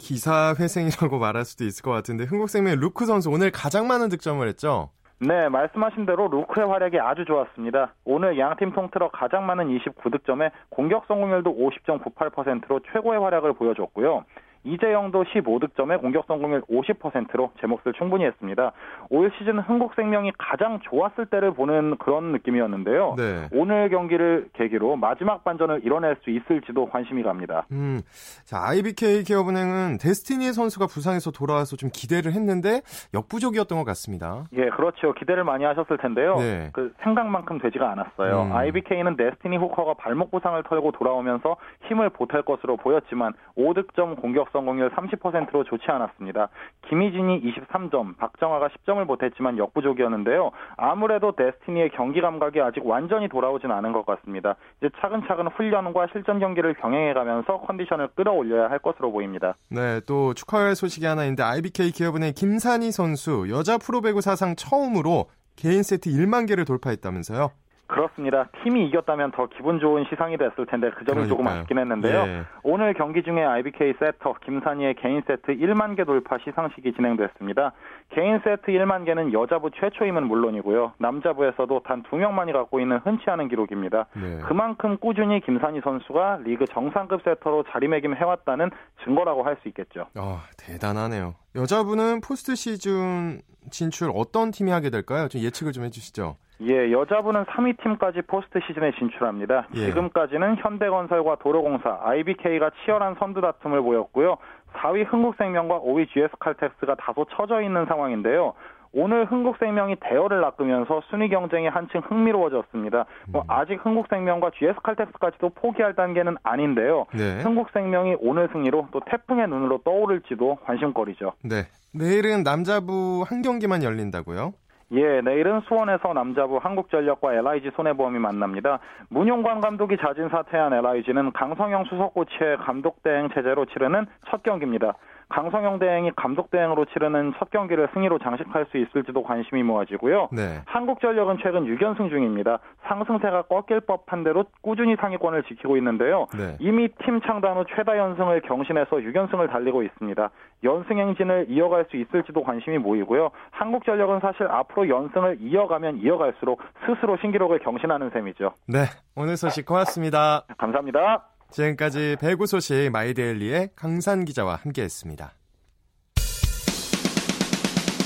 기사 0.00 0.54
회생이라고 0.58 1.18
말할 1.18 1.44
수도 1.44 1.64
있을 1.64 1.82
것 1.84 1.92
같은데 1.92 2.24
흥국생명 2.24 2.80
루크 2.80 3.06
선수 3.06 3.30
오늘 3.30 3.52
가장 3.52 3.86
많은 3.86 4.08
득점을 4.08 4.46
했죠. 4.48 4.90
네, 5.20 5.50
말씀하신 5.50 6.06
대로 6.06 6.28
루크의 6.28 6.66
활약이 6.66 6.98
아주 6.98 7.26
좋았습니다. 7.26 7.92
오늘 8.04 8.38
양팀 8.38 8.72
통틀어 8.72 9.10
가장 9.10 9.44
많은 9.44 9.68
29득점에 9.68 10.50
공격 10.70 11.04
성공률도 11.06 11.54
50.98%로 11.54 12.80
최고의 12.90 13.20
활약을 13.20 13.52
보여줬고요. 13.52 14.24
이재영도 14.64 15.24
15득점에 15.24 16.00
공격 16.00 16.26
성공률 16.26 16.62
50%로 16.62 17.50
제 17.60 17.66
몫을 17.66 17.94
충분히 17.96 18.24
했습니다. 18.24 18.72
올 19.08 19.32
시즌 19.38 19.58
흥국생명이 19.58 20.32
가장 20.38 20.80
좋았을 20.80 21.26
때를 21.26 21.54
보는 21.54 21.96
그런 21.98 22.32
느낌이었는데요. 22.32 23.14
네. 23.16 23.48
오늘 23.52 23.88
경기를 23.88 24.48
계기로 24.52 24.96
마지막 24.96 25.44
반전을 25.44 25.80
이뤄낼 25.84 26.16
수 26.22 26.30
있을지도 26.30 26.90
관심이 26.90 27.22
갑니다. 27.22 27.66
음, 27.72 28.00
자 28.44 28.58
IBK 28.68 29.24
기업은행은 29.24 29.98
데스티니 29.98 30.52
선수가 30.52 30.86
부상해서 30.86 31.30
돌아와서 31.30 31.76
좀 31.76 31.88
기대를 31.92 32.32
했는데 32.32 32.82
역부족이었던 33.14 33.78
것 33.78 33.84
같습니다. 33.84 34.44
예, 34.52 34.68
그렇죠. 34.68 35.14
기대를 35.14 35.44
많이 35.44 35.64
하셨을 35.64 35.96
텐데요. 35.98 36.36
네. 36.36 36.70
그 36.72 36.92
생각만큼 37.02 37.58
되지가 37.58 37.90
않았어요. 37.92 38.42
음. 38.42 38.52
IBK는 38.52 39.16
데스티니 39.16 39.56
후커가 39.56 39.94
발목 39.94 40.30
부상을 40.30 40.62
털고 40.64 40.92
돌아오면서 40.92 41.56
힘을 41.88 42.10
보탤 42.10 42.44
것으로 42.44 42.76
보였지만 42.76 43.32
5득점 43.56 44.20
공격 44.20 44.49
성공률 44.52 44.90
30%로 44.90 45.64
좋지 45.64 45.84
않았습니다. 45.88 46.48
김희진이 46.88 47.42
23점, 47.42 48.16
박정아가 48.16 48.68
10점을 48.68 49.04
못했지만 49.04 49.58
역부족이었는데요. 49.58 50.50
아무래도 50.76 51.34
데스티니의 51.34 51.90
경기 51.90 52.20
감각이 52.20 52.60
아직 52.60 52.84
완전히 52.86 53.28
돌아오진 53.28 53.70
않은 53.70 53.92
것 53.92 54.04
같습니다. 54.06 54.56
이제 54.78 54.90
차근차근 55.00 55.48
훈련과 55.48 56.08
실전 56.12 56.38
경기를 56.38 56.74
병행해가면서 56.74 57.60
컨디션을 57.60 58.08
끌어올려야 58.14 58.70
할 58.70 58.78
것으로 58.78 59.12
보입니다. 59.12 59.56
네, 59.68 60.00
또 60.06 60.34
축하할 60.34 60.74
소식이 60.74 61.06
하나 61.06 61.24
있는데 61.24 61.42
IBK 61.42 61.92
기업은의 61.92 62.32
김산희 62.32 62.90
선수 62.92 63.46
여자 63.50 63.78
프로배구 63.78 64.20
사상 64.20 64.54
처음으로 64.56 65.26
개인 65.56 65.82
세트 65.82 66.10
1만 66.10 66.48
개를 66.48 66.64
돌파했다면서요? 66.64 67.50
그렇습니다. 67.90 68.48
팀이 68.62 68.86
이겼다면 68.86 69.32
더 69.32 69.46
기분 69.46 69.78
좋은 69.80 70.04
시상이 70.08 70.36
됐을 70.38 70.64
텐데 70.66 70.90
그 70.90 71.04
점은 71.04 71.26
그러니까요. 71.26 71.28
조금 71.28 71.46
아쉽긴 71.48 71.78
했는데요. 71.78 72.20
예. 72.26 72.42
오늘 72.62 72.94
경기 72.94 73.22
중에 73.22 73.42
IBK 73.44 73.94
세터 73.98 74.34
김산희의 74.44 74.94
개인 74.94 75.22
세트 75.26 75.52
1만 75.58 75.96
개 75.96 76.04
돌파 76.04 76.38
시상식이 76.38 76.92
진행됐습니다. 76.94 77.72
개인 78.10 78.38
세트 78.44 78.70
1만 78.72 79.04
개는 79.04 79.32
여자부 79.32 79.70
최초임은 79.72 80.26
물론이고요. 80.26 80.94
남자부에서도 80.98 81.80
단 81.84 82.00
두 82.10 82.16
명만이 82.16 82.52
갖고 82.52 82.80
있는 82.80 82.98
흔치 82.98 83.28
않은 83.28 83.48
기록입니다. 83.48 84.06
네. 84.14 84.38
그만큼 84.46 84.96
꾸준히 84.98 85.40
김산희 85.40 85.80
선수가 85.82 86.40
리그 86.44 86.64
정상급 86.66 87.22
세터로 87.22 87.64
자리매김해왔다는 87.70 88.70
증거라고 89.04 89.42
할 89.44 89.56
수 89.62 89.68
있겠죠. 89.68 90.06
아, 90.14 90.42
대단하네요. 90.56 91.34
여자부는 91.54 92.20
포스트 92.22 92.54
시즌 92.54 93.40
진출 93.70 94.10
어떤 94.14 94.50
팀이 94.52 94.70
하게 94.70 94.88
될까요? 94.90 95.28
좀 95.28 95.42
예측을 95.42 95.72
좀 95.72 95.84
해주시죠. 95.84 96.36
예, 96.62 96.92
여자부는 96.92 97.44
3위 97.44 97.80
팀까지 97.82 98.22
포스트 98.22 98.60
시즌에 98.66 98.92
진출합니다. 98.98 99.68
예. 99.74 99.86
지금까지는 99.86 100.56
현대건설과 100.56 101.36
도로공사, 101.36 102.00
IBK가 102.02 102.70
치열한 102.84 103.16
선두 103.18 103.40
다툼을 103.40 103.80
보였고요. 103.82 104.36
4위 104.74 105.10
흥국생명과 105.10 105.80
5위 105.80 106.08
GS칼텍스가 106.10 106.96
다소 106.96 107.26
처져 107.36 107.62
있는 107.62 107.86
상황인데요. 107.86 108.54
오늘 108.92 109.24
흥국생명이 109.24 109.96
대어를 110.00 110.40
낚으면서 110.40 111.00
순위 111.10 111.28
경쟁이 111.28 111.68
한층 111.68 112.00
흥미로워졌습니다. 112.00 113.06
뭐 113.28 113.42
음. 113.42 113.46
아직 113.48 113.84
흥국생명과 113.84 114.50
GS칼텍스까지도 114.58 115.50
포기할 115.50 115.94
단계는 115.94 116.36
아닌데요. 116.42 117.06
네. 117.14 117.40
흥국생명이 117.42 118.16
오늘 118.20 118.48
승리로 118.52 118.88
또 118.90 119.00
태풍의 119.08 119.48
눈으로 119.48 119.78
떠오를지도 119.84 120.58
관심거리죠. 120.64 121.32
네. 121.44 121.66
내일은 121.92 122.42
남자부 122.42 123.24
한 123.26 123.42
경기만 123.42 123.84
열린다고요? 123.84 124.54
예, 124.92 125.20
내일은 125.20 125.60
수원에서 125.60 126.12
남자부 126.12 126.58
한국전력과 126.58 127.34
LIG 127.34 127.70
손해보험이 127.76 128.18
만납니다. 128.18 128.80
문용관 129.08 129.60
감독이 129.60 129.96
자진 129.98 130.28
사퇴한 130.28 130.72
LIG는 130.74 131.32
강성영 131.32 131.84
수석 131.84 132.12
코치의 132.14 132.56
감독 132.58 133.00
대행 133.04 133.28
체제로 133.28 133.66
치르는 133.66 134.06
첫 134.28 134.42
경기입니다. 134.42 134.94
강성영 135.30 135.78
대행이 135.78 136.10
감독 136.16 136.50
대행으로 136.50 136.84
치르는 136.86 137.32
첫 137.38 137.50
경기를 137.50 137.88
승리로 137.94 138.18
장식할 138.18 138.66
수 138.70 138.76
있을지도 138.76 139.22
관심이 139.22 139.62
모아지고요. 139.62 140.28
네. 140.32 140.60
한국전력은 140.66 141.38
최근 141.42 141.64
6연승 141.64 142.10
중입니다. 142.10 142.58
상승세가 142.86 143.42
꺾일 143.42 143.80
법한 143.80 144.24
대로 144.24 144.44
꾸준히 144.60 144.96
상위권을 144.96 145.44
지키고 145.44 145.76
있는데요. 145.78 146.26
네. 146.36 146.56
이미 146.58 146.88
팀 147.04 147.20
창단 147.20 147.56
후 147.56 147.64
최다 147.74 147.96
연승을 147.96 148.42
경신해서 148.42 148.96
6연승을 148.96 149.50
달리고 149.50 149.82
있습니다. 149.84 150.30
연승 150.64 150.98
행진을 150.98 151.46
이어갈 151.48 151.86
수 151.90 151.96
있을지도 151.96 152.42
관심이 152.42 152.78
모이고요. 152.78 153.30
한국전력은 153.52 154.20
사실 154.20 154.46
앞으로 154.46 154.88
연승을 154.88 155.38
이어가면 155.40 155.98
이어갈수록 155.98 156.60
스스로 156.84 157.16
신기록을 157.18 157.60
경신하는 157.60 158.10
셈이죠. 158.10 158.52
네, 158.66 158.80
오늘 159.16 159.36
소식 159.36 159.64
고맙습니다. 159.64 160.42
감사합니다. 160.58 161.24
지금까지 161.52 162.16
배구 162.20 162.46
소식 162.46 162.90
마이데일리의 162.90 163.70
강산 163.74 164.24
기자와 164.24 164.56
함께했습니다. 164.62 165.34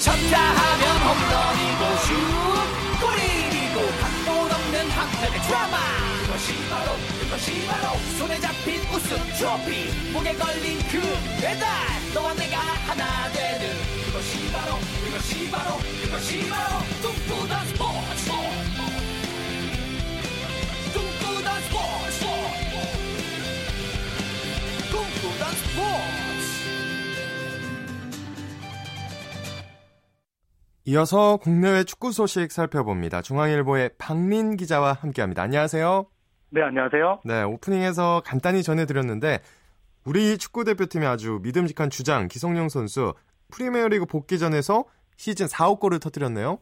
쳤다 0.00 0.38
하면 0.38 0.96
홈런이고 1.00 1.82
슛 2.04 2.12
골이고 3.00 3.76
각본 4.00 4.52
없는 4.52 4.90
한편의 4.90 5.40
드라마. 5.46 5.76
그것이 6.26 6.68
바로 6.68 6.92
그것이 7.20 7.66
바로 7.66 7.98
손에 8.18 8.40
잡힌 8.40 8.80
우승 8.92 9.16
트로피. 9.38 10.12
목에 10.12 10.34
걸린 10.34 10.78
그 10.90 11.00
배달 11.40 11.68
너와 12.14 12.34
내가 12.34 12.58
하나 12.58 13.30
되는. 13.32 13.76
그것이 14.06 14.52
바로 14.52 14.78
그것이 15.04 15.50
바로 15.50 15.78
그것이 16.02 16.48
바로 16.48 16.78
꿈꾸던 17.02 17.66
스포츠 17.68 18.53
이어서 30.86 31.38
국내외 31.38 31.84
축구 31.84 32.12
소식 32.12 32.52
살펴봅니다. 32.52 33.22
중앙일보의 33.22 33.92
박민 33.98 34.58
기자와 34.58 34.92
함께합니다. 34.92 35.42
안녕하세요. 35.42 36.04
네, 36.50 36.62
안녕하세요. 36.62 37.20
네, 37.24 37.42
오프닝에서 37.42 38.20
간단히 38.22 38.62
전해드렸는데 38.62 39.38
우리 40.04 40.36
축구 40.36 40.64
대표팀의 40.64 41.08
아주 41.08 41.40
믿음직한 41.42 41.88
주장 41.88 42.28
기성용 42.28 42.68
선수 42.68 43.14
프리미어리그 43.50 44.04
복귀전에서 44.04 44.84
시즌 45.16 45.46
4호 45.46 45.80
골을 45.80 46.00
터뜨렸네요. 46.00 46.58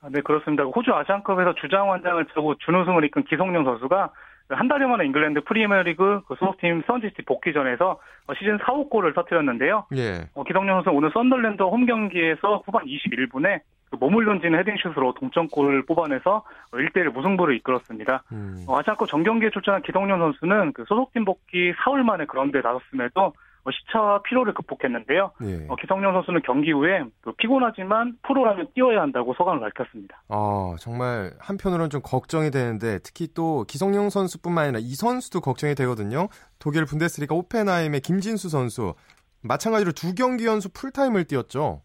아, 0.00 0.08
네, 0.10 0.22
그렇습니다. 0.22 0.62
호주 0.64 0.90
아시안컵에서 0.94 1.56
주장 1.60 1.90
완장을 1.90 2.24
차고 2.32 2.54
준우승을 2.64 3.04
이끈 3.04 3.24
기성용 3.24 3.64
선수가 3.64 4.12
한 4.50 4.68
달여 4.68 4.88
만에 4.88 5.04
잉글랜드 5.06 5.42
프리미어리그 5.44 6.22
그 6.26 6.34
소속팀 6.38 6.82
스완지시티 6.86 7.22
복귀전에서 7.22 8.00
시즌 8.38 8.58
4호 8.58 8.88
골을 8.88 9.12
터뜨렸는데요. 9.14 9.86
예. 9.96 10.28
어, 10.34 10.44
기성용 10.44 10.82
선수 10.82 10.90
오늘 10.90 11.10
선덜랜드 11.12 11.62
홈 11.62 11.86
경기에서 11.86 12.62
후반 12.64 12.84
21분에 12.86 13.60
그 13.90 13.96
몸을 13.96 14.24
던지는 14.24 14.58
헤딩슛으로 14.58 15.14
동점골을 15.14 15.86
뽑아내서 15.86 16.44
1대1 16.72 17.10
무승부를 17.12 17.56
이끌었습니다. 17.56 18.22
음. 18.32 18.64
어, 18.66 18.78
아시안컵 18.78 19.08
정경기에 19.08 19.50
출전한 19.50 19.82
기성용 19.82 20.18
선수는 20.18 20.72
그 20.72 20.84
소속팀 20.86 21.24
복귀 21.24 21.72
4월 21.72 22.02
만에 22.02 22.24
그런데 22.26 22.60
나섰음에도 22.60 23.20
어, 23.20 23.32
시차와 23.70 24.22
피로를 24.22 24.54
극복했는데요. 24.54 25.32
예. 25.42 25.66
어, 25.68 25.76
기성용 25.76 26.12
선수는 26.12 26.42
경기 26.44 26.72
후에 26.72 27.04
그 27.20 27.32
피곤하지만 27.32 28.16
프로라면 28.26 28.68
뛰어야 28.74 29.00
한다고 29.02 29.34
소감을 29.34 29.60
밝혔습니다. 29.60 30.22
아 30.28 30.76
정말 30.80 31.32
한편으로는 31.38 31.90
좀 31.90 32.00
걱정이 32.02 32.50
되는데 32.50 32.98
특히 33.02 33.28
또 33.34 33.64
기성용 33.68 34.10
선수뿐만 34.10 34.64
아니라 34.64 34.78
이 34.80 34.94
선수도 34.94 35.40
걱정이 35.40 35.74
되거든요. 35.74 36.28
독일 36.58 36.84
분데스리가 36.84 37.34
오펜하임의 37.34 38.00
김진수 38.00 38.48
선수 38.48 38.94
마찬가지로 39.42 39.92
두 39.92 40.14
경기 40.14 40.46
연속 40.46 40.72
풀타임을 40.72 41.24
뛰었죠. 41.24 41.82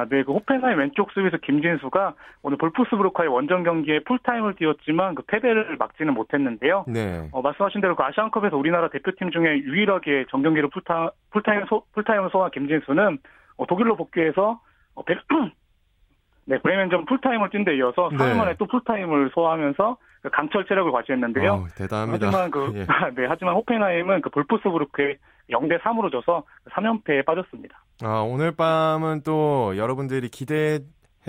아, 0.00 0.06
네, 0.08 0.22
그 0.22 0.32
호펜하임 0.32 0.78
왼쪽 0.78 1.10
수비수 1.12 1.38
김진수가 1.38 2.14
오늘 2.42 2.56
볼프스부르크와의 2.56 3.30
원정 3.30 3.64
경기에 3.64 4.00
풀타임을 4.00 4.54
뛰었지만 4.54 5.14
그 5.14 5.22
패배를 5.26 5.76
막지는 5.78 6.14
못했는데요. 6.14 6.86
네. 6.88 7.28
어, 7.32 7.42
말씀하신 7.42 7.82
대로 7.82 7.94
그 7.96 8.02
아시안컵에서 8.02 8.56
우리나라 8.56 8.88
대표팀 8.88 9.30
중에 9.30 9.58
유일하게 9.58 10.26
전 10.30 10.40
경기를 10.40 10.70
풀타, 10.70 11.10
풀타임 11.32 11.66
소, 11.66 11.84
풀타임을 11.92 12.30
소화한 12.30 12.50
김진수는 12.50 13.18
어, 13.58 13.66
독일로 13.66 13.96
복귀해서 13.96 14.60
어, 14.94 15.02
배, 15.02 15.14
네, 16.46 16.58
브레멘전 16.58 17.04
풀타임을 17.04 17.50
뛴 17.50 17.64
데 17.64 17.76
이어서 17.76 18.08
4일 18.08 18.36
만에 18.36 18.54
또 18.58 18.66
풀타임을 18.66 19.30
소화하면서 19.34 19.96
그 19.96 20.09
강철 20.28 20.66
체력을 20.66 20.90
과시했는데요. 20.92 21.52
어, 21.52 21.66
대단합니다. 21.76 22.26
하지만 22.26 22.50
그 22.50 22.72
예. 22.76 22.86
네, 23.16 23.26
하지만 23.28 23.54
호펜하임은 23.54 24.20
그 24.20 24.30
볼프스부르크에 24.30 25.16
0대 25.50 25.80
3으로 25.80 26.12
져서 26.12 26.44
3연패에 26.70 27.24
빠졌습니다. 27.24 27.82
아, 28.02 28.20
오늘 28.20 28.52
밤은 28.52 29.22
또 29.24 29.76
여러분들이 29.76 30.28
기대해 30.28 30.80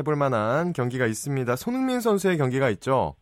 볼 0.06 0.16
만한 0.16 0.74
경기가 0.74 1.06
있습니다. 1.06 1.56
손흥민 1.56 2.02
선수의 2.02 2.38
경기가 2.38 2.70
있죠. 2.72 3.16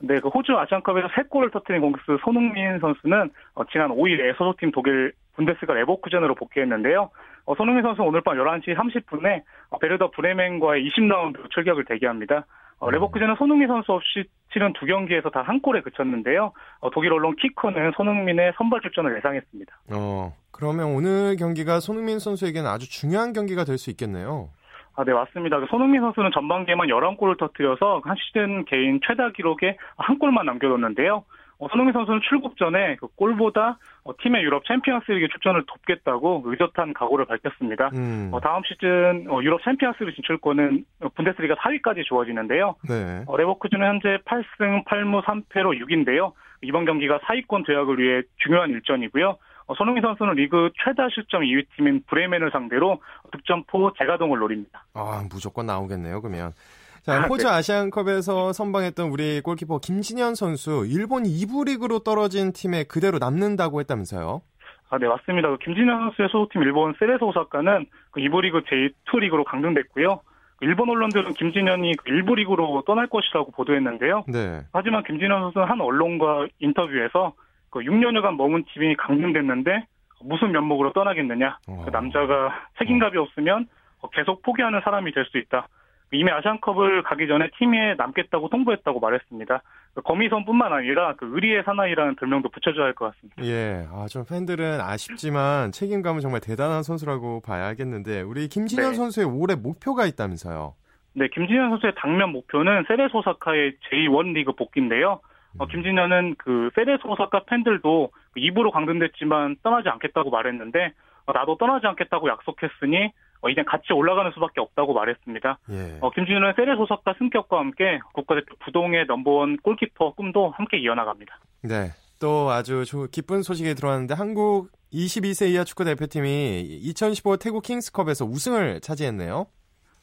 네, 0.00 0.20
그 0.20 0.28
호주 0.28 0.56
아시안컵에서 0.56 1.08
3골을 1.08 1.52
터뜨린 1.52 1.80
공격수 1.80 2.18
손흥민 2.24 2.78
선수는 2.78 3.30
어, 3.54 3.64
지난 3.72 3.90
5일에 3.90 4.36
소속팀 4.36 4.70
독일 4.70 5.12
분데스가 5.34 5.74
레버쿠젠으로 5.74 6.34
복귀했는데요. 6.36 7.10
어, 7.46 7.54
손흥민 7.56 7.82
선수 7.82 8.02
오늘 8.02 8.20
밤 8.20 8.36
11시 8.36 8.76
30분에 8.76 9.42
어, 9.70 9.78
베르더 9.78 10.10
브레멘과의 10.12 10.88
20라운드 10.88 11.50
출격을 11.50 11.84
대기합니다. 11.86 12.46
어, 12.80 12.88
음. 12.88 12.92
레버쿠젠은 12.92 13.36
손흥민 13.36 13.68
선수 13.68 13.92
없이 13.92 14.24
치른 14.52 14.72
두 14.74 14.86
경기에서 14.86 15.30
다 15.30 15.42
한 15.42 15.60
골에 15.60 15.80
그쳤는데요. 15.82 16.52
어, 16.80 16.90
독일 16.90 17.12
언론 17.12 17.34
키커는 17.36 17.92
손흥민의 17.96 18.52
선발 18.56 18.80
출전을 18.82 19.16
예상했습니다. 19.18 19.76
어, 19.92 20.32
그러면 20.50 20.86
오늘 20.94 21.36
경기가 21.36 21.80
손흥민 21.80 22.18
선수에게는 22.18 22.68
아주 22.68 22.88
중요한 22.90 23.32
경기가 23.32 23.64
될 23.64 23.78
수 23.78 23.90
있겠네요. 23.90 24.48
아, 24.96 25.04
네, 25.04 25.12
맞습니다. 25.12 25.60
그 25.60 25.66
손흥민 25.70 26.00
선수는 26.00 26.30
전반기에만 26.34 26.88
11골을 26.88 27.38
터뜨려서 27.38 28.00
한 28.04 28.16
시즌 28.18 28.64
개인 28.64 28.98
최다 29.06 29.30
기록에 29.30 29.76
한 29.96 30.18
골만 30.18 30.46
남겨뒀는데요. 30.46 31.24
어, 31.60 31.66
손흥민 31.70 31.92
선수는 31.92 32.20
출국 32.28 32.56
전에 32.56 32.96
그 32.96 33.08
골보다 33.16 33.78
어, 34.04 34.12
팀의 34.22 34.42
유럽 34.42 34.64
챔피언스리그 34.66 35.28
출전을 35.28 35.64
돕겠다고 35.66 36.42
의젓한 36.46 36.94
각오를 36.94 37.24
밝혔습니다. 37.26 37.90
음. 37.94 38.30
어, 38.32 38.40
다음 38.40 38.62
시즌 38.64 39.26
어, 39.28 39.42
유럽 39.42 39.62
챔피언스리그 39.64 40.14
진출권은 40.14 40.84
분데스리가 41.14 41.56
4위까지 41.56 42.04
주어지는데요. 42.04 42.76
네. 42.88 43.24
어, 43.26 43.36
레버쿠즈는 43.36 43.86
현재 43.86 44.18
8승 44.24 44.84
8무 44.84 45.22
3패로 45.24 45.80
6인데요. 45.82 46.32
이번 46.62 46.84
경기가 46.84 47.18
4위권 47.18 47.66
도약을 47.66 47.98
위해 47.98 48.22
중요한 48.38 48.70
일전이고요. 48.70 49.36
어, 49.66 49.74
손흥민 49.74 50.02
선수는 50.02 50.34
리그 50.34 50.70
최다 50.82 51.08
실점 51.12 51.42
2위 51.42 51.66
팀인 51.76 52.04
브레멘을 52.06 52.50
상대로 52.52 53.00
득점포 53.32 53.92
재가동을 53.98 54.38
노립니다. 54.38 54.84
아 54.94 55.24
무조건 55.30 55.66
나오겠네요. 55.66 56.20
그러면 56.22 56.52
자, 57.02 57.22
호주 57.22 57.46
네. 57.46 57.52
아시안컵에서 57.52 58.52
선방했던 58.52 59.08
우리 59.10 59.40
골키퍼 59.40 59.78
김진현 59.78 60.34
선수 60.34 60.84
일본 60.88 61.22
2부 61.24 61.66
리그로 61.66 62.00
떨어진 62.00 62.52
팀에 62.52 62.84
그대로 62.84 63.18
남는다고 63.18 63.80
했다면서요? 63.80 64.42
아, 64.90 64.98
네, 64.98 65.06
맞습니다. 65.06 65.48
그 65.50 65.58
김진현 65.58 65.98
선수의 66.00 66.28
소속팀 66.30 66.62
일본 66.62 66.94
세레소 66.98 67.26
오사카는 67.26 67.86
그 68.10 68.20
2부 68.20 68.42
리그 68.42 68.60
제2 68.62 69.20
리그로 69.20 69.44
강등됐고요. 69.44 70.20
일본 70.60 70.90
언론들은 70.90 71.34
김진현이 71.34 71.92
1부 71.92 72.28
그 72.28 72.34
리그로 72.34 72.82
떠날 72.86 73.06
것이라고 73.06 73.52
보도했는데요. 73.52 74.24
네. 74.28 74.60
하지만 74.72 75.04
김진현 75.04 75.40
선수는 75.40 75.68
한 75.68 75.80
언론과 75.80 76.48
인터뷰에서 76.58 77.34
그 77.70 77.80
6년여간 77.80 78.36
머문 78.36 78.64
팀이 78.72 78.96
강등됐는데 78.96 79.86
무슨 80.24 80.50
면목으로 80.52 80.92
떠나겠느냐. 80.94 81.58
그 81.64 81.72
어. 81.72 81.82
그 81.84 81.90
남자가 81.90 82.66
책임감이 82.78 83.16
없으면 83.18 83.68
계속 84.12 84.42
포기하는 84.42 84.80
사람이 84.82 85.12
될 85.12 85.24
수 85.26 85.38
있다. 85.38 85.68
이미 86.12 86.30
아시안컵을 86.30 87.02
가기 87.02 87.28
전에 87.28 87.50
팀에 87.58 87.94
남겠다고 87.96 88.48
통보했다고 88.48 88.98
말했습니다. 89.00 89.62
거미선뿐만 90.04 90.72
아니라 90.72 91.14
그 91.16 91.28
의리의 91.34 91.64
사나이라는 91.64 92.14
별명도 92.16 92.48
붙여줘야 92.48 92.86
할 92.86 92.94
것 92.94 93.12
같습니다. 93.12 93.44
예, 93.44 93.86
아, 93.92 94.06
좀 94.08 94.24
팬들은 94.28 94.80
아쉽지만 94.80 95.70
책임감은 95.72 96.20
정말 96.20 96.40
대단한 96.40 96.82
선수라고 96.82 97.42
봐야겠는데 97.42 98.22
우리 98.22 98.48
김진현 98.48 98.90
네. 98.92 98.96
선수의 98.96 99.26
올해 99.26 99.54
목표가 99.54 100.06
있다면서요? 100.06 100.74
네, 101.14 101.28
김진현 101.28 101.70
선수의 101.70 101.94
당면 101.96 102.30
목표는 102.32 102.84
세레소 102.88 103.22
사카의 103.22 103.76
제1 103.90 104.32
리그 104.34 104.52
복귀인데요. 104.52 105.20
어, 105.58 105.64
음. 105.64 105.68
김진현은 105.68 106.36
그 106.38 106.70
세레소 106.74 107.16
사카 107.16 107.40
팬들도 107.44 108.10
2부로 108.36 108.70
강등됐지만 108.70 109.56
떠나지 109.62 109.88
않겠다고 109.88 110.30
말했는데 110.30 110.92
어, 111.26 111.32
나도 111.32 111.58
떠나지 111.58 111.86
않겠다고 111.86 112.28
약속했으니 112.28 113.12
어, 113.40 113.48
이제 113.48 113.62
같이 113.62 113.92
올라가는 113.92 114.30
수밖에 114.32 114.60
없다고 114.60 114.94
말했습니다. 114.94 115.58
예. 115.70 115.98
어, 116.00 116.10
김준현은 116.10 116.54
세례 116.56 116.76
소속과 116.76 117.14
승격과 117.18 117.58
함께 117.58 118.00
국가대표 118.12 118.54
부동의 118.64 119.06
넘버원 119.06 119.58
골키퍼 119.58 120.14
꿈도 120.14 120.50
함께 120.50 120.78
이어나갑니다. 120.78 121.38
네. 121.62 121.90
또 122.20 122.50
아주 122.50 122.84
기쁜 123.12 123.42
소식이 123.42 123.74
들어왔는데 123.74 124.14
한국 124.14 124.70
22세 124.92 125.50
이하 125.50 125.64
축구 125.64 125.84
대표팀이 125.84 126.60
2015 126.60 127.36
태국 127.36 127.62
킹스컵에서 127.62 128.24
우승을 128.24 128.80
차지했네요. 128.80 129.46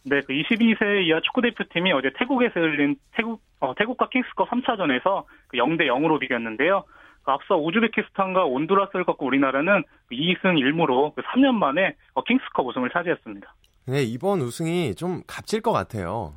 네, 0.04 0.22
그 0.22 0.34
22세 0.34 1.06
이하 1.08 1.20
축구 1.22 1.42
대표팀이 1.42 1.92
어제 1.92 2.12
태국에서 2.18 2.60
열린 2.60 2.96
태국 3.12 3.42
어, 3.60 3.74
태국과 3.76 4.10
킹스컵 4.10 4.50
3차전에서 4.50 5.26
그 5.48 5.58
0대 5.58 5.88
0으로 5.88 6.20
비겼는데요. 6.20 6.84
그 7.26 7.32
앞서 7.32 7.58
우즈베키스탄과 7.58 8.46
온두라스를 8.46 9.04
꺾고 9.04 9.26
우리나라는 9.26 9.84
2승 10.12 10.60
1무로 10.60 11.14
3년 11.16 11.56
만에 11.56 11.96
어, 12.14 12.24
킹스컵 12.24 12.68
우승을 12.68 12.92
차지했습니다. 12.92 13.54
네, 13.88 14.04
이번 14.04 14.42
우승이 14.42 14.96
좀 14.96 15.22
값질 15.28 15.62
것 15.62 15.72
같아요. 15.72 16.36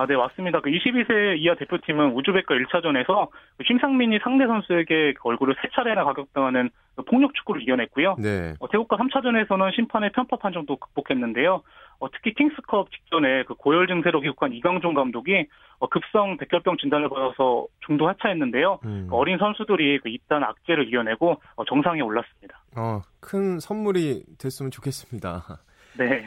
아, 0.00 0.06
네, 0.06 0.16
맞습니다. 0.16 0.62
그 0.62 0.70
22세 0.70 1.36
이하 1.36 1.54
대표팀은 1.56 2.12
우즈벡과 2.12 2.54
1차전에서 2.54 3.28
심상민이 3.66 4.18
상대 4.22 4.46
선수에게 4.46 5.12
그 5.12 5.28
얼굴을 5.28 5.54
세 5.60 5.68
차례나 5.74 6.04
가격당하는 6.04 6.70
그 6.96 7.02
폭력 7.02 7.34
축구를 7.34 7.60
이겨냈고요. 7.60 8.16
네. 8.18 8.54
어, 8.60 8.68
태국과 8.70 8.96
3차전에서는 8.96 9.74
심판의 9.74 10.12
편파 10.12 10.38
판정도 10.38 10.76
극복했는데요. 10.76 11.62
어, 11.98 12.10
특히 12.12 12.32
킹스컵 12.32 12.90
직전에 12.90 13.42
그 13.42 13.52
고열 13.52 13.88
증세로 13.88 14.22
귀국한 14.22 14.54
이강종 14.54 14.94
감독이 14.94 15.46
어, 15.80 15.88
급성 15.90 16.38
백혈병 16.38 16.78
진단을 16.78 17.10
받아서 17.10 17.66
중도 17.84 18.08
하차했는데요. 18.08 18.78
음. 18.86 19.06
그 19.10 19.16
어린 19.16 19.36
선수들이 19.36 19.98
그 19.98 20.08
잇단 20.08 20.42
악재를 20.42 20.88
이겨내고 20.88 21.42
어, 21.56 21.64
정상에 21.66 22.00
올랐습니다. 22.00 22.58
어, 22.74 23.02
큰 23.20 23.60
선물이 23.60 24.22
됐으면 24.38 24.70
좋겠습니다. 24.70 25.58
네. 25.98 26.24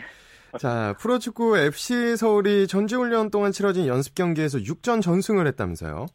자, 0.59 0.93
프로축구 0.99 1.57
FC 1.57 2.15
서울이 2.15 2.67
전지훈련 2.67 3.31
동안 3.31 3.51
치러진 3.51 3.87
연습 3.87 4.15
경기에서 4.15 4.59
6전 4.59 5.01
전승을 5.01 5.47
했다면서요? 5.47 6.05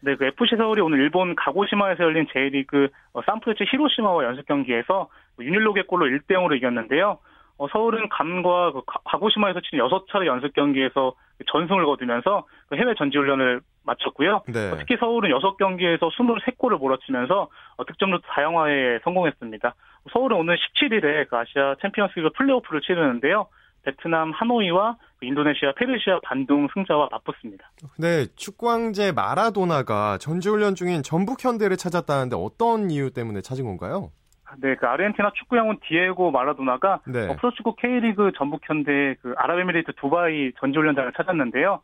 네, 0.00 0.16
그 0.16 0.24
FC 0.24 0.56
서울이 0.56 0.80
오늘 0.80 0.98
일본 0.98 1.34
가고시마에서 1.36 2.02
열린 2.02 2.26
J리그 2.32 2.88
어, 3.12 3.20
산프레체 3.24 3.64
히로시마와 3.70 4.24
연습 4.24 4.46
경기에서 4.46 5.08
윤일록의 5.40 5.86
골로 5.86 6.06
1대 6.06 6.32
0으로 6.32 6.56
이겼는데요. 6.56 7.18
어, 7.58 7.68
서울은 7.68 8.08
감과 8.08 8.72
그 8.72 8.80
가고시마에서 9.04 9.60
치른 9.60 9.84
6차례 9.84 10.26
연습 10.26 10.52
경기에서 10.54 11.14
전승을 11.50 11.84
거두면서 11.84 12.44
그 12.68 12.76
해외 12.76 12.94
전지훈련을 12.98 13.60
마쳤고요. 13.84 14.42
네. 14.48 14.70
어, 14.70 14.76
특히 14.76 14.96
서울은 14.98 15.30
6경기에서 15.30 16.10
23골을 16.10 16.78
몰아치면서 16.78 17.48
어, 17.76 17.84
득점률 17.84 18.20
다양화에 18.26 18.98
성공했습니다. 19.04 19.74
서울은 20.12 20.36
오늘 20.36 20.56
17일에 20.56 21.28
그 21.28 21.36
아시아 21.36 21.76
챔피언스리그 21.80 22.30
플레이오프를 22.30 22.80
치르는데요. 22.80 23.46
베트남 23.82 24.30
하노이와 24.32 24.96
인도네시아 25.20 25.72
페르시아 25.76 26.20
반둥 26.24 26.68
승자와 26.74 27.08
맞붙습니다. 27.10 27.70
네, 27.98 28.26
축구왕제 28.36 29.12
마라도나가 29.12 30.18
전지훈련 30.18 30.74
중인 30.74 31.02
전북 31.02 31.44
현대를 31.44 31.76
찾았다는데 31.76 32.36
어떤 32.36 32.90
이유 32.90 33.12
때문에 33.12 33.40
찾은 33.40 33.64
건가요? 33.64 34.10
네, 34.58 34.74
그 34.76 34.86
아르헨티나 34.86 35.32
축구 35.34 35.56
영웅 35.56 35.78
디에고 35.86 36.30
마라도나가 36.30 37.00
네. 37.06 37.34
프로축구 37.36 37.76
K리그 37.76 38.32
전북 38.36 38.60
현대 38.68 39.14
그 39.22 39.34
아랍에미리트 39.36 39.92
두바이 39.96 40.52
전지훈련장을 40.60 41.12
찾았는데요. 41.16 41.80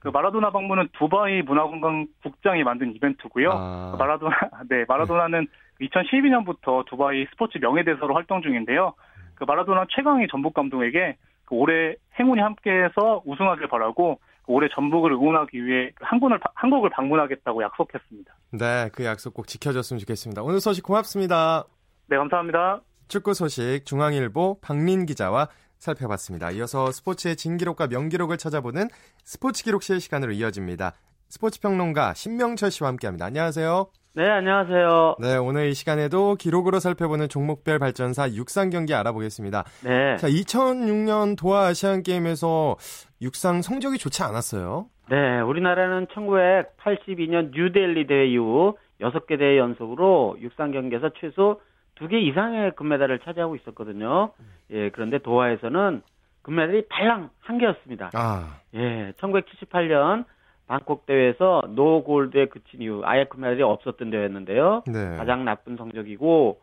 그 0.00 0.08
마라도나 0.08 0.50
방문은 0.50 0.88
두바이 0.98 1.42
문화관광 1.42 2.06
국장이 2.22 2.62
만든 2.62 2.94
이벤트고요. 2.94 3.50
아. 3.52 3.96
마라도나 3.98 4.36
네 4.68 4.84
마라도나는 4.88 5.46
네. 5.78 5.86
2012년부터 5.88 6.84
두바이 6.86 7.26
스포츠 7.30 7.58
명예대사로 7.58 8.14
활동 8.14 8.42
중인데요. 8.42 8.94
그 9.34 9.44
마라도나 9.44 9.86
최강희 9.90 10.28
전북 10.30 10.54
감독에게 10.54 11.16
그 11.16 11.29
올해 11.56 11.94
행운이 12.18 12.40
함께해서 12.40 13.22
우승하길 13.24 13.68
바라고 13.68 14.18
그 14.44 14.52
올해 14.52 14.68
전북을 14.74 15.12
응원하기 15.12 15.64
위해 15.64 15.90
그 15.94 16.04
한국을 16.04 16.38
한국을 16.54 16.90
방문하겠다고 16.90 17.62
약속했습니다. 17.62 18.34
네, 18.52 18.88
그 18.92 19.04
약속 19.04 19.34
꼭 19.34 19.46
지켜줬으면 19.46 19.98
좋겠습니다. 20.00 20.42
오늘 20.42 20.60
소식 20.60 20.82
고맙습니다. 20.82 21.64
네, 22.08 22.16
감사합니다. 22.16 22.80
축구 23.08 23.34
소식 23.34 23.84
중앙일보 23.84 24.58
박민 24.60 25.06
기자와 25.06 25.48
살펴봤습니다. 25.78 26.50
이어서 26.52 26.90
스포츠의 26.92 27.36
진기록과 27.36 27.88
명기록을 27.88 28.36
찾아보는 28.36 28.88
스포츠 29.24 29.64
기록실 29.64 30.00
시간으로 30.00 30.32
이어집니다. 30.32 30.92
스포츠 31.28 31.60
평론가 31.60 32.14
신명철 32.14 32.70
씨와 32.70 32.88
함께합니다. 32.90 33.24
안녕하세요. 33.26 33.99
네, 34.12 34.28
안녕하세요. 34.28 35.16
네, 35.20 35.36
오늘 35.36 35.68
이 35.68 35.74
시간에도 35.74 36.34
기록으로 36.34 36.80
살펴보는 36.80 37.28
종목별 37.28 37.78
발전사 37.78 38.28
육상 38.32 38.68
경기 38.68 38.92
알아보겠습니다. 38.92 39.62
네. 39.84 40.16
자, 40.16 40.26
2006년 40.26 41.38
도하 41.38 41.66
아시안 41.66 42.02
게임에서 42.02 42.74
육상 43.22 43.62
성적이 43.62 43.98
좋지 43.98 44.24
않았어요. 44.24 44.86
네, 45.10 45.40
우리나라는 45.40 46.06
1982년 46.06 47.52
뉴델리 47.52 48.08
대회 48.08 48.26
이후 48.26 48.76
6개 49.00 49.38
대회 49.38 49.58
연속으로 49.58 50.38
육상 50.40 50.72
경기에서 50.72 51.10
최소 51.20 51.60
2개 52.00 52.14
이상의 52.14 52.72
금메달을 52.74 53.20
차지하고 53.20 53.54
있었거든요. 53.56 54.32
예, 54.72 54.90
그런데 54.90 55.18
도하에서는 55.18 56.02
금메달이 56.42 56.86
달랑 56.88 57.30
한 57.38 57.58
개였습니다. 57.58 58.10
아. 58.14 58.56
예, 58.74 59.12
1978년 59.20 60.24
방콕 60.70 61.04
대회에서 61.04 61.64
노 61.70 62.04
골드에 62.04 62.46
그친 62.46 62.80
이후 62.80 63.02
아예 63.04 63.24
금메달이 63.24 63.60
없었던 63.60 64.08
대회였는데요. 64.08 64.84
네. 64.86 65.16
가장 65.16 65.44
나쁜 65.44 65.76
성적이고 65.76 66.60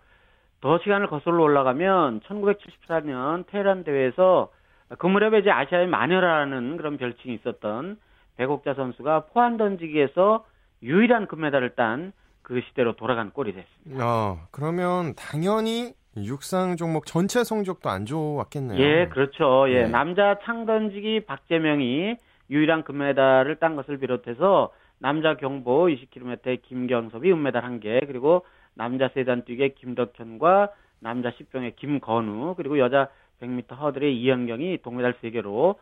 더 0.61 0.79
시간을 0.79 1.07
거슬러 1.07 1.43
올라가면 1.43 2.21
1974년 2.21 3.45
테헤란 3.47 3.83
대회에서 3.83 4.49
그 4.97 5.07
무렵에 5.07 5.39
이제 5.39 5.51
아시아의 5.51 5.87
마녀라는 5.87 6.77
그런 6.77 6.95
별칭이 6.97 7.35
있었던 7.35 7.97
배곡자 8.37 8.75
선수가 8.75 9.25
포환 9.33 9.57
던지기에서 9.57 10.45
유일한 10.83 11.27
금메달을 11.27 11.75
딴 11.75 12.13
그 12.47 12.61
시대로 12.69 12.95
돌아간 12.95 13.31
꼴이 13.31 13.51
됐습니다. 13.51 14.05
어, 14.05 14.37
그러면 14.51 15.15
당연히 15.15 15.91
육상 16.15 16.77
종목 16.77 17.05
전체 17.05 17.43
성적도 17.43 17.89
안 17.89 18.05
좋았겠네요. 18.05 18.79
예, 18.79 19.07
그렇죠. 19.09 19.65
예, 19.67 19.81
네. 19.81 19.89
남자 19.89 20.39
창 20.45 20.65
던지기 20.65 21.25
박재명이 21.25 22.15
유일한 22.49 22.83
금메달을 22.83 23.57
딴 23.57 23.75
것을 23.75 23.97
비롯해서 23.97 24.71
남자 24.99 25.35
경보 25.35 25.87
20km의 25.87 26.61
김경섭이 26.63 27.31
은메달 27.31 27.61
1개, 27.63 28.07
그리고 28.07 28.45
남자 28.73 29.09
세단 29.09 29.45
뛰기의 29.45 29.75
김덕현과 29.75 30.69
남자 30.99 31.31
10종의 31.31 31.75
김건우, 31.75 32.55
그리고 32.55 32.79
여자 32.79 33.09
100m 33.41 33.77
허들의 33.77 34.19
이현경이 34.19 34.79
동메달 34.81 35.13
3개로 35.13 35.75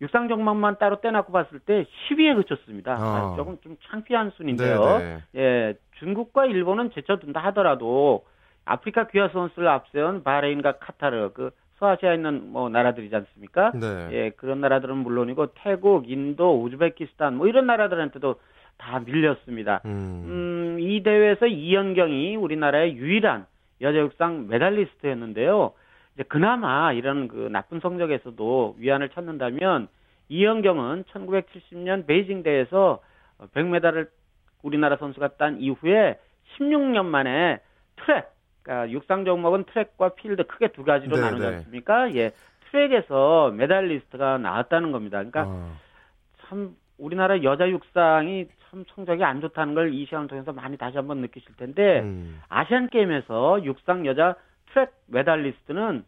육상 0.00 0.28
종목만 0.28 0.78
따로 0.78 1.00
떼놓고 1.00 1.32
봤을 1.32 1.58
때 1.58 1.84
10위에 2.08 2.36
그쳤습니다. 2.36 2.94
어. 2.94 3.36
조금 3.36 3.58
좀 3.62 3.76
창피한 3.88 4.30
순인데요. 4.36 4.98
네네. 4.98 5.22
예, 5.36 5.74
중국과 5.98 6.46
일본은 6.46 6.92
제쳐둔다 6.92 7.40
하더라도 7.46 8.24
아프리카 8.64 9.08
귀화 9.08 9.28
선수를 9.28 9.68
앞세운 9.68 10.22
바레인과 10.22 10.78
카타르 10.78 11.32
그 11.32 11.50
서아시아에 11.78 12.14
있는 12.16 12.50
뭐 12.52 12.68
나라들이지 12.68 13.14
않습니까? 13.14 13.72
네. 13.72 14.08
예, 14.12 14.30
그런 14.30 14.60
나라들은 14.60 14.96
물론이고 14.96 15.48
태국, 15.54 16.10
인도, 16.10 16.62
우즈베키스탄 16.62 17.36
뭐 17.36 17.46
이런 17.46 17.66
나라들한테도 17.66 18.36
다 18.78 19.00
밀렸습니다. 19.00 19.80
음, 19.84 20.24
음 20.26 20.58
이 20.78 21.02
대회에서 21.02 21.46
이현경이 21.46 22.36
우리나라의 22.36 22.96
유일한 22.96 23.46
여자 23.80 23.98
육상 23.98 24.48
메달리스트였는데요. 24.48 25.72
이제 26.14 26.24
그나마 26.24 26.92
이런 26.92 27.28
그 27.28 27.48
나쁜 27.50 27.80
성적에서도 27.80 28.76
위안을 28.78 29.10
찾는다면 29.10 29.88
이연경은 30.28 31.04
1990년 31.12 32.06
베이징 32.06 32.42
대회에서 32.42 33.00
100메달을 33.54 34.08
우리나라 34.62 34.96
선수가 34.96 35.36
딴 35.36 35.60
이후에 35.60 36.18
16년 36.58 37.04
만에 37.04 37.58
트랙 37.96 38.28
그러니까 38.68 38.90
육상 38.90 39.24
종목은 39.24 39.64
트랙과 39.64 40.10
필드 40.10 40.46
크게 40.46 40.68
두 40.68 40.84
가지로 40.84 41.16
네, 41.16 41.22
나누지 41.22 41.42
네. 41.42 41.56
않습니까? 41.56 42.14
예. 42.14 42.32
트랙에서 42.70 43.50
메달리스트가 43.56 44.36
나왔다는 44.36 44.92
겁니다. 44.92 45.16
그러니까 45.16 45.44
어. 45.48 45.72
참 46.42 46.76
우리나라 46.98 47.42
여자 47.42 47.66
육상이 47.66 48.46
참 48.70 48.84
성적이 48.94 49.24
안 49.24 49.40
좋다는 49.40 49.74
걸 49.74 49.88
이 49.90 50.04
시간을 50.04 50.28
통해서 50.28 50.52
많이 50.52 50.76
다시 50.76 50.98
한번 50.98 51.18
느끼실 51.22 51.56
텐데 51.56 52.00
음. 52.00 52.42
아시안 52.50 52.88
게임에서 52.90 53.64
육상 53.64 54.04
여자 54.04 54.34
트랙 54.74 54.92
메달리스트는 55.06 56.04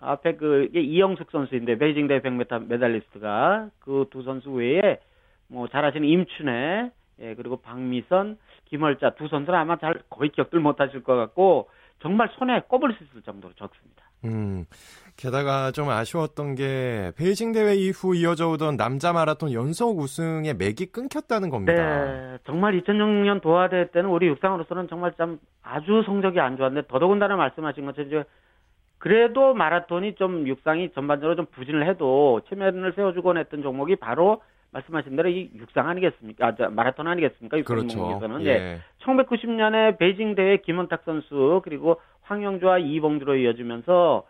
앞에 0.00 0.34
그 0.34 0.68
이영숙 0.74 1.30
선수인데 1.30 1.78
베이징 1.78 2.08
대회 2.08 2.20
100m 2.20 2.66
메달리스트가 2.66 3.68
그 3.78 4.06
두 4.10 4.24
선수 4.24 4.50
외에 4.50 4.98
뭐 5.46 5.68
잘 5.68 5.80
아시는 5.80 6.08
임춘애 6.08 6.90
예 7.20 7.34
그리고 7.36 7.58
박미선 7.58 8.36
김월자 8.64 9.10
두 9.10 9.28
선수는 9.28 9.56
아마 9.56 9.76
잘 9.76 10.02
거의 10.10 10.30
기억들 10.30 10.58
못하실 10.58 11.04
것 11.04 11.14
같고 11.14 11.68
정말 12.00 12.28
손에 12.38 12.62
꼽을 12.68 12.94
수 12.94 13.04
있을 13.04 13.22
정도로 13.22 13.52
적습니다. 13.54 14.04
음, 14.24 14.64
게다가 15.16 15.70
좀 15.70 15.88
아쉬웠던 15.88 16.54
게 16.54 17.12
베이징 17.16 17.52
대회 17.52 17.74
이후 17.74 18.14
이어져 18.14 18.48
오던 18.50 18.76
남자 18.76 19.12
마라톤 19.12 19.52
연속 19.52 19.98
우승의 19.98 20.54
맥이 20.54 20.86
끊겼다는 20.92 21.50
겁니다. 21.50 21.72
네, 21.72 22.38
정말 22.44 22.78
2006년 22.80 23.40
도하 23.40 23.68
대회 23.68 23.90
때는 23.90 24.10
우리 24.10 24.26
육상으로서는 24.28 24.88
정말 24.88 25.12
좀 25.16 25.38
아주 25.62 26.02
성적이 26.04 26.40
안 26.40 26.56
좋았는데 26.56 26.88
더더군다나 26.88 27.36
말씀하신 27.36 27.86
것처럼 27.86 28.24
그래도 28.98 29.54
마라톤이 29.54 30.16
좀 30.16 30.46
육상이 30.46 30.92
전반적으로 30.92 31.34
좀 31.36 31.46
부진을 31.46 31.88
해도 31.88 32.42
체면을 32.50 32.92
세워주곤 32.94 33.38
했던 33.38 33.62
종목이 33.62 33.96
바로 33.96 34.42
말씀하신 34.72 35.16
대로 35.16 35.28
이 35.28 35.50
육상 35.56 35.88
아니겠습니까? 35.88 36.46
아, 36.46 36.68
마라톤 36.70 37.06
아니겠습니까? 37.08 37.58
육상 37.58 37.76
그렇죠. 37.76 38.20
예. 38.42 38.58
네. 38.58 38.80
1990년에 39.02 39.98
베이징 39.98 40.34
대회 40.34 40.58
김원탁 40.58 41.02
선수 41.04 41.60
그리고 41.64 42.00
황영주와 42.22 42.78
이봉주로 42.78 43.36
이어지면서 43.36 44.24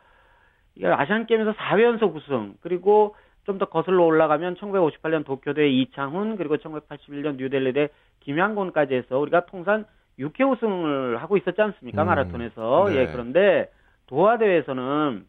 아시안 0.82 1.26
게임에서 1.26 1.52
4회 1.52 1.82
연속 1.82 2.16
우승 2.16 2.54
그리고 2.62 3.14
좀 3.50 3.58
더 3.58 3.66
거슬러 3.66 4.04
올라가면 4.04 4.56
1958년 4.56 5.24
도쿄대 5.24 5.68
이창훈 5.68 6.36
그리고 6.36 6.56
1981년 6.56 7.36
뉴델리 7.36 7.72
대 7.72 7.88
김양곤까지 8.20 8.94
해서 8.94 9.18
우리가 9.18 9.46
통산 9.46 9.86
6회 10.18 10.48
우승을 10.50 11.20
하고 11.22 11.36
있었지 11.36 11.60
않습니까? 11.60 12.02
음. 12.02 12.06
마라톤에서. 12.06 12.86
네. 12.90 12.96
예, 12.96 13.06
그런데 13.06 13.70
도하 14.06 14.38
대회에서는 14.38 15.24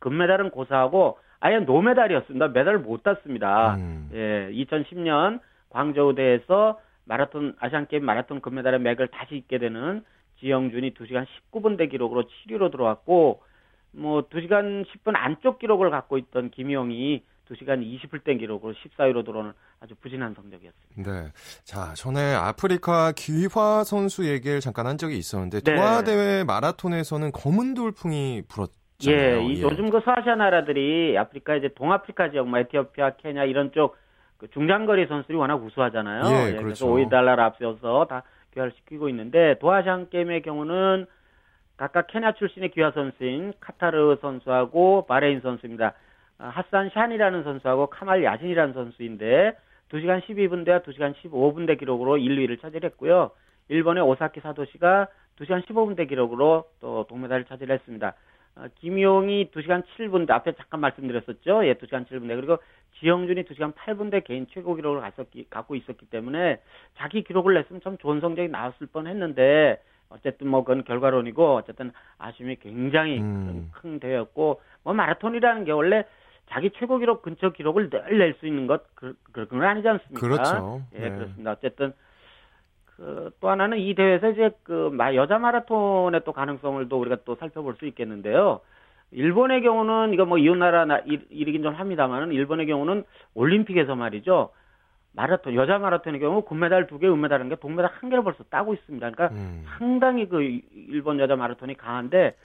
금메달은 0.00 0.50
고사하고 0.50 1.18
아예 1.40 1.58
노메달이었습니다. 1.58 2.48
메달을 2.48 2.80
못 2.80 3.02
땄습니다. 3.02 3.76
음. 3.76 4.10
예, 4.12 4.50
2010년 4.52 5.40
광저우 5.70 6.14
대회에서 6.14 6.80
마라톤 7.04 7.54
아시안 7.58 7.86
게임 7.86 8.04
마라톤 8.04 8.40
금메달의 8.40 8.80
맥을 8.80 9.08
다시 9.08 9.36
잇게 9.36 9.58
되는 9.58 10.04
지영준이 10.40 10.94
2시간 10.94 11.26
19분 11.52 11.76
대 11.78 11.86
기록으로 11.86 12.24
7위로 12.24 12.70
들어왔고 12.70 13.42
뭐 13.92 14.28
2시간 14.28 14.84
10분 14.84 15.14
안쪽 15.14 15.58
기록을 15.58 15.90
갖고 15.90 16.18
있던 16.18 16.50
김용이 16.50 17.22
2시간 17.50 17.82
20분 17.82 18.38
기록으로 18.38 18.74
14위로 18.74 19.24
들어오는 19.24 19.52
아주 19.80 19.94
부진한 19.96 20.34
성적이었습니다. 20.34 21.10
네. 21.10 21.32
자, 21.64 21.94
전에 21.94 22.34
아프리카 22.34 23.12
귀화 23.12 23.84
선수 23.84 24.28
얘기를 24.28 24.60
잠깐 24.60 24.86
한 24.86 24.98
적이 24.98 25.16
있었는데 25.16 25.60
네. 25.60 25.74
도하 25.74 26.04
대회 26.04 26.44
마라톤에서는 26.44 27.32
검은 27.32 27.74
돌풍이 27.74 28.42
불었 28.48 28.70
예, 29.06 29.12
예. 29.12 29.62
요즘 29.62 29.90
그 29.90 30.00
서아시아 30.00 30.34
나라들이 30.34 31.16
아프리카 31.16 31.54
이제 31.54 31.68
동아프리카 31.68 32.30
지역, 32.30 32.48
뭐 32.48 32.58
에티오피아, 32.58 33.16
케냐 33.16 33.44
이런 33.44 33.72
쪽 33.72 33.96
그 34.38 34.48
중장거리 34.50 35.06
선수들이 35.06 35.36
워낙 35.36 35.56
우수하잖아요. 35.56 36.22
예, 36.26 36.46
예, 36.46 36.52
그렇죠. 36.52 36.62
그래서 36.62 36.86
오일 36.86 37.10
달러를 37.10 37.42
앞세워서 37.42 38.06
다 38.06 38.22
귀화시키고 38.54 39.08
있는데 39.08 39.58
도하 39.58 39.81
아시안 39.81 40.10
게임의 40.10 40.42
경우는 40.42 41.06
각각 41.76 42.06
케냐 42.06 42.32
출신의 42.32 42.70
귀화 42.70 42.92
선수인 42.92 43.52
카타르 43.60 44.18
선수하고 44.20 45.06
바레인 45.06 45.40
선수입니다. 45.40 45.92
아, 46.38 46.48
하산 46.48 46.90
샨이라는 46.90 47.42
선수하고 47.42 47.88
카말 47.88 48.22
야신이라는 48.22 48.74
선수인데 48.74 49.56
2시간 49.90 50.22
12분대와 50.22 50.84
2시간 50.84 51.14
15분대 51.16 51.78
기록으로 51.78 52.16
1, 52.16 52.36
2위를 52.36 52.60
차지했고요. 52.60 53.32
일본의 53.68 54.04
오사키 54.04 54.40
사도시가 54.40 55.08
2시간 55.40 55.64
15분대 55.66 56.08
기록으로 56.08 56.64
또 56.80 57.06
동메달을 57.08 57.44
차지했습니다. 57.46 58.14
어, 58.58 58.66
김용이 58.80 59.50
2시간 59.52 59.84
7분대 59.96 60.30
앞에 60.30 60.52
잠깐 60.52 60.80
말씀드렸었죠. 60.80 61.64
예, 61.66 61.74
2시간 61.74 62.06
7분대. 62.08 62.34
그리고 62.36 62.58
지영준이 62.98 63.44
2시간 63.44 63.72
8분대 63.74 64.24
개인 64.24 64.46
최고 64.50 64.74
기록을 64.74 65.00
갔었기, 65.00 65.46
갖고 65.48 65.76
있었기 65.76 66.06
때문에 66.06 66.60
자기 66.96 67.22
기록을 67.22 67.54
냈으면 67.54 67.80
참 67.82 67.96
좋은 67.98 68.20
성적이 68.20 68.48
나왔을 68.48 68.88
뻔 68.88 69.06
했는데 69.06 69.80
어쨌든 70.10 70.48
뭐 70.48 70.64
그건 70.64 70.84
결과론이고 70.84 71.56
어쨌든 71.56 71.92
아쉬움이 72.18 72.56
굉장히 72.56 73.20
음. 73.20 73.70
큰, 73.72 73.90
큰 73.90 74.00
대회였고 74.00 74.60
뭐 74.82 74.94
마라톤이라는 74.94 75.64
게 75.64 75.72
원래 75.72 76.04
자기 76.50 76.70
최고 76.70 76.96
기록 76.98 77.22
근처 77.22 77.50
기록을 77.50 77.90
늘 77.90 78.18
낼 78.18 78.34
수 78.40 78.46
있는 78.46 78.66
것 78.66 78.82
그, 78.94 79.14
그런 79.32 79.48
건 79.48 79.62
아니지 79.64 79.86
않습니까? 79.86 80.20
그렇죠. 80.20 80.82
예, 80.94 81.00
네. 81.00 81.10
그렇습니다. 81.10 81.52
어쨌든 81.52 81.92
그 82.98 83.18
또 83.40 83.48
하나는 83.48 83.78
이 83.78 83.94
대회에서 83.94 84.30
이제 84.30 84.50
그 84.64 84.96
여자 85.14 85.38
마라톤의 85.38 86.22
또 86.24 86.32
가능성을 86.32 86.88
또 86.88 87.00
우리가 87.00 87.18
또 87.24 87.36
살펴볼 87.36 87.76
수 87.76 87.86
있겠는데요. 87.86 88.60
일본의 89.10 89.62
경우는 89.62 90.12
이거 90.12 90.26
뭐 90.26 90.38
이웃 90.38 90.56
나라 90.56 90.84
일이긴 91.06 91.62
좀 91.62 91.74
합니다만은 91.74 92.32
일본의 92.32 92.66
경우는 92.66 93.04
올림픽에서 93.34 93.94
말이죠. 93.94 94.50
마라톤 95.12 95.54
여자 95.54 95.78
마라톤의 95.78 96.20
경우 96.20 96.42
금메달 96.42 96.86
두 96.86 96.98
개, 96.98 97.08
은메달 97.08 97.40
한 97.40 97.48
개, 97.48 97.56
동메달 97.56 97.90
한 97.92 98.10
개를 98.10 98.22
벌써 98.22 98.44
따고 98.44 98.74
있습니다. 98.74 99.10
그러니까 99.10 99.34
음. 99.36 99.64
상당히 99.78 100.28
그 100.28 100.42
일본 100.42 101.18
여자 101.18 101.36
마라톤이 101.36 101.76
강한데 101.76 102.36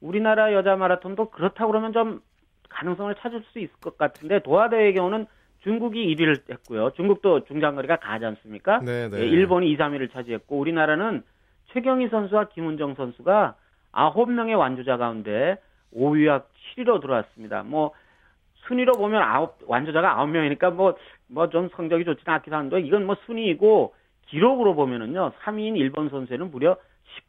우리나라 0.00 0.52
여자 0.52 0.76
마라톤도 0.76 1.30
그렇다고 1.30 1.72
그러면 1.72 1.92
좀 1.92 2.20
가능성을 2.68 3.14
찾을 3.16 3.42
수 3.52 3.58
있을 3.58 3.74
것 3.80 3.98
같은데 3.98 4.38
도하 4.40 4.68
대회의 4.68 4.94
경우는 4.94 5.26
중국이 5.70 6.14
1위를 6.14 6.48
했고요. 6.48 6.90
중국도 6.94 7.44
중장거리가 7.46 7.96
가지 7.96 8.24
않습니까? 8.24 8.78
네, 8.78 9.08
네. 9.08 9.18
예, 9.18 9.26
일본이 9.26 9.68
2, 9.72 9.76
3위를 9.76 10.12
차지했고 10.12 10.56
우리나라는 10.56 11.24
최경희 11.72 12.08
선수와 12.08 12.44
김은정 12.50 12.94
선수가 12.94 13.56
9명의 13.92 14.56
완주자 14.56 14.96
가운데 14.96 15.56
5위와 15.92 16.44
7위로 16.76 17.00
들어왔습니다. 17.00 17.64
뭐 17.64 17.90
순위로 18.68 18.92
보면 18.92 19.20
아홉 19.22 19.58
완주자가 19.66 20.16
9명이니까 20.16 20.72
뭐 20.72 20.96
뭐 21.28 21.48
좀 21.50 21.68
성적이 21.74 22.04
좋지는 22.04 22.34
않긴 22.34 22.54
한데 22.54 22.80
이건 22.80 23.04
뭐 23.04 23.16
순위이고 23.26 23.94
기록으로 24.26 24.74
보면은요. 24.74 25.32
3위인 25.42 25.76
일본 25.76 26.08
선수에는 26.08 26.50
무려 26.50 26.76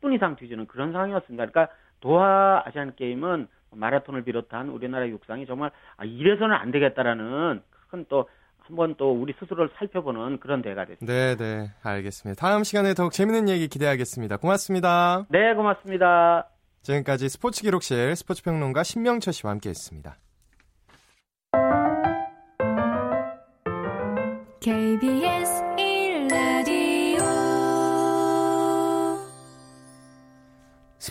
10분 0.01 0.13
이상 0.13 0.35
뒤지는 0.35 0.67
그런 0.67 0.91
상황이었습니다. 0.91 1.45
그러니까 1.47 1.73
도하 2.01 2.61
아시안 2.65 2.95
게임은 2.95 3.47
마라톤을 3.71 4.23
비롯한 4.23 4.69
우리나라 4.69 5.07
육상이 5.07 5.45
정말 5.45 5.71
아, 5.97 6.05
이래서는 6.05 6.55
안 6.55 6.71
되겠다라는 6.71 7.61
큰또 7.87 8.27
한번 8.59 8.95
또 8.97 9.11
우리 9.11 9.33
스스로를 9.39 9.69
살펴보는 9.77 10.39
그런 10.39 10.61
대회가 10.61 10.85
됐습니다. 10.85 11.13
네, 11.13 11.35
네, 11.35 11.71
알겠습니다. 11.83 12.39
다음 12.39 12.63
시간에 12.63 12.93
더욱 12.93 13.11
재밌는 13.13 13.49
얘기 13.49 13.67
기대하겠습니다. 13.67 14.37
고맙습니다. 14.37 15.25
네, 15.29 15.53
고맙습니다. 15.53 16.49
지금까지 16.83 17.29
스포츠 17.29 17.61
기록실 17.61 18.15
스포츠 18.15 18.43
평론가 18.43 18.83
신명철 18.83 19.33
씨와 19.33 19.51
함께 19.51 19.69
했습니다. 19.69 20.17
KBS 24.59 25.26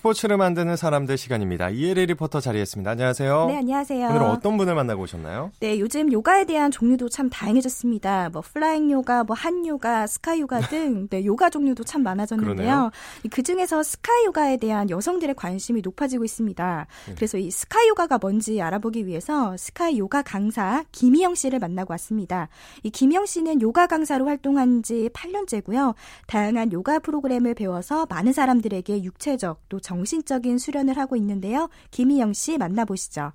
스포츠를 0.00 0.36
만드는 0.36 0.76
사람들 0.76 1.16
시간입니다. 1.16 1.70
이혜리 1.70 2.04
리포터 2.06 2.40
자리했습니다. 2.40 2.90
안녕하세요. 2.90 3.46
네, 3.46 3.56
안녕하세요. 3.56 4.08
오늘 4.08 4.22
어떤 4.24 4.58
분을 4.58 4.74
만나고 4.74 5.02
오셨나요? 5.04 5.52
네, 5.60 5.80
요즘 5.80 6.12
요가에 6.12 6.44
대한 6.44 6.70
종류도 6.70 7.08
참 7.08 7.30
다양해졌습니다. 7.30 8.28
뭐 8.30 8.42
flying 8.42 8.90
요가, 8.90 9.24
뭐 9.24 9.34
hot 9.34 9.66
요가, 9.66 10.06
sky 10.06 10.40
요가 10.40 10.60
등 10.68 11.08
네, 11.08 11.24
요가 11.24 11.48
종류도 11.48 11.84
참 11.84 12.02
많아졌는데요. 12.02 12.90
그 13.30 13.42
중에서 13.42 13.82
sky 13.82 14.26
요가에 14.26 14.58
대한 14.58 14.90
여성들의 14.90 15.34
관심이 15.34 15.80
높아지고 15.80 16.24
있습니다. 16.24 16.86
네. 17.08 17.14
그래서 17.14 17.38
이 17.38 17.50
sky 17.50 17.88
요가가 17.88 18.18
뭔지 18.18 18.60
알아보기 18.60 19.06
위해서 19.06 19.56
sky 19.56 19.98
요가 19.98 20.20
강사 20.20 20.84
김희영 20.92 21.34
씨를 21.36 21.58
만나고 21.58 21.92
왔습니다. 21.94 22.48
이 22.82 22.90
김희영 22.90 23.24
씨는 23.24 23.62
요가 23.62 23.86
강사로 23.86 24.26
활동한 24.26 24.82
지 24.82 25.08
8년째고요. 25.14 25.94
다양한 26.26 26.72
요가 26.72 26.98
프로그램을 26.98 27.54
배워서 27.54 28.04
많은 28.10 28.34
사람들에게 28.34 29.02
육체적 29.02 29.60
또 29.70 29.80
정신적인 29.86 30.58
수련을 30.58 30.98
하고 30.98 31.14
있는데요. 31.14 31.68
김희영 31.92 32.32
씨 32.32 32.58
만나보시죠. 32.58 33.30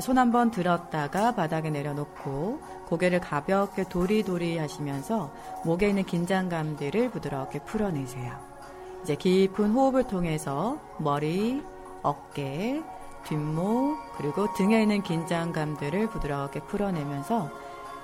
손 0.00 0.16
한번 0.16 0.52
들었다가 0.52 1.34
바닥에 1.34 1.70
내려놓고 1.70 2.60
고개를 2.86 3.20
가볍게 3.20 3.82
도리도리 3.88 4.58
하시면서 4.58 5.34
목에 5.64 5.88
있는 5.88 6.04
긴장감들을 6.04 7.10
부드럽게 7.10 7.64
풀어내세요. 7.64 8.38
이제 9.02 9.16
깊은 9.16 9.72
호흡을 9.72 10.06
통해서 10.06 10.78
머리, 10.98 11.60
어깨, 12.02 12.80
뒷목, 13.24 13.98
그리고 14.16 14.52
등에 14.54 14.82
있는 14.82 15.02
긴장감들을 15.02 16.10
부드럽게 16.10 16.60
풀어내면서 16.60 17.50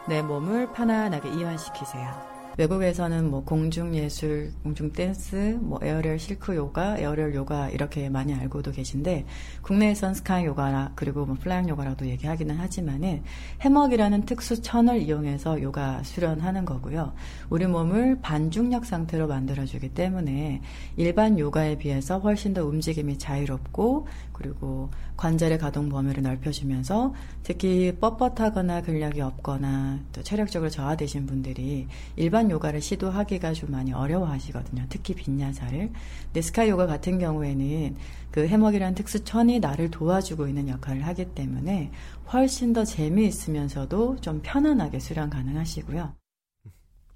내 0.09 0.20
몸을 0.20 0.72
편안하게 0.72 1.29
이완시키세요. 1.29 2.32
외국에서는 2.59 3.31
뭐 3.31 3.43
공중 3.45 3.95
예술, 3.95 4.53
공중 4.62 4.93
댄스, 4.93 5.59
뭐 5.61 5.79
aerial 5.83 6.18
silk 6.18 6.55
요가, 6.55 6.99
aerial 6.99 7.35
요가 7.35 7.71
이렇게 7.71 8.11
많이 8.11 8.35
알고도 8.35 8.73
계신데 8.73 9.25
국내에선 9.62 10.15
sky 10.14 10.45
요가나 10.45 10.93
그리고 10.95 11.25
뭐 11.25 11.37
flying 11.40 11.68
요가라고도 11.68 12.07
얘기하기는 12.07 12.55
하지만은 12.57 13.23
해먹이라는 13.62 14.27
특수 14.27 14.61
천을 14.61 15.01
이용해서 15.01 15.62
요가 15.62 16.03
수련하는 16.03 16.65
거고요. 16.67 17.15
우리 17.49 17.67
몸을 17.67 18.21
반중력 18.21 18.85
상태로 18.85 19.29
만들어주기 19.29 19.91
때문에 19.91 20.61
일반 20.97 21.38
요가에 21.38 21.79
비해서 21.79 22.19
훨씬 22.19 22.53
더 22.53 22.65
움직임이 22.65 23.19
자유롭고 23.19 24.07
그리고 24.33 24.91
관절의 25.17 25.59
가동 25.59 25.88
범위를 25.88 26.23
넓혀주면서 26.23 27.15
특히 27.45 27.93
뻣뻣하거나 28.01 28.85
근력이 28.85 29.21
없거나 29.21 30.01
또 30.12 30.23
체력적으로 30.23 30.69
저하되신 30.69 31.27
분들이 31.27 31.87
일반 32.17 32.41
요가를 32.50 32.81
시도하기가 32.81 33.52
좀 33.52 33.70
많이 33.70 33.92
어려워하시거든요. 33.92 34.87
특히 34.88 35.14
빈야사를. 35.14 35.90
근데 36.24 36.40
스카이 36.40 36.68
요가 36.68 36.87
같은 36.87 37.18
경우에는 37.18 37.96
그 38.31 38.46
해먹이라는 38.46 38.94
특수천이 38.94 39.61
나를 39.61 39.90
도와주고 39.90 40.48
있는 40.48 40.68
역할을 40.68 41.07
하기 41.07 41.35
때문에 41.35 41.90
훨씬 42.33 42.72
더 42.72 42.85
재미있으면서도 42.85 44.20
좀 44.20 44.40
편안하게 44.42 45.00
수련 45.00 45.31
가능하시고요. 45.31 46.14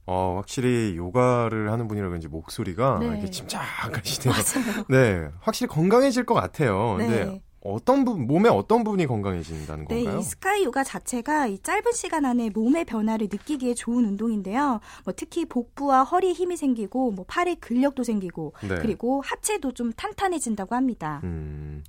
어, 0.09 0.35
확실히 0.37 0.95
요가를 0.97 1.73
하는 1.73 1.89
분이라 1.89 2.07
그런지 2.09 2.29
목소리가 2.29 2.99
네. 3.01 3.07
이렇게 3.09 3.31
침착하시네요. 3.31 4.85
네, 4.89 5.29
확실히 5.41 5.69
건강해질 5.69 6.25
것 6.25 6.35
같아요. 6.35 6.97
네. 6.99 7.07
근데 7.07 7.43
어떤 7.73 8.05
부분, 8.05 8.27
몸의 8.27 8.51
어떤 8.51 8.85
부분이 8.85 9.07
건강해진다는 9.07 9.85
건가요? 9.85 10.15
네, 10.15 10.21
이 10.21 10.23
스카이 10.23 10.65
요가 10.65 10.85
자체가 10.85 11.47
이 11.47 11.59
짧은 11.59 11.93
시간 11.93 12.25
안에 12.25 12.51
몸의 12.51 12.85
변화를 12.85 13.29
느끼기에 13.31 13.75
좋은 13.75 14.05
운동인데요. 14.05 14.81
뭐 15.05 15.15
특히 15.17 15.45
복부와 15.45 16.05
허리에 16.05 16.33
힘이 16.33 16.57
생기고, 16.57 17.13
뭐 17.13 17.25
팔에 17.27 17.57
근력도 17.57 18.05
생기고, 18.05 18.55
네. 18.69 18.77
그리고 18.81 19.21
하체도 19.23 19.73
좀 19.73 19.93
탄탄해진다고 19.93 20.75
합니다. 20.75 21.21
음, 21.25 21.83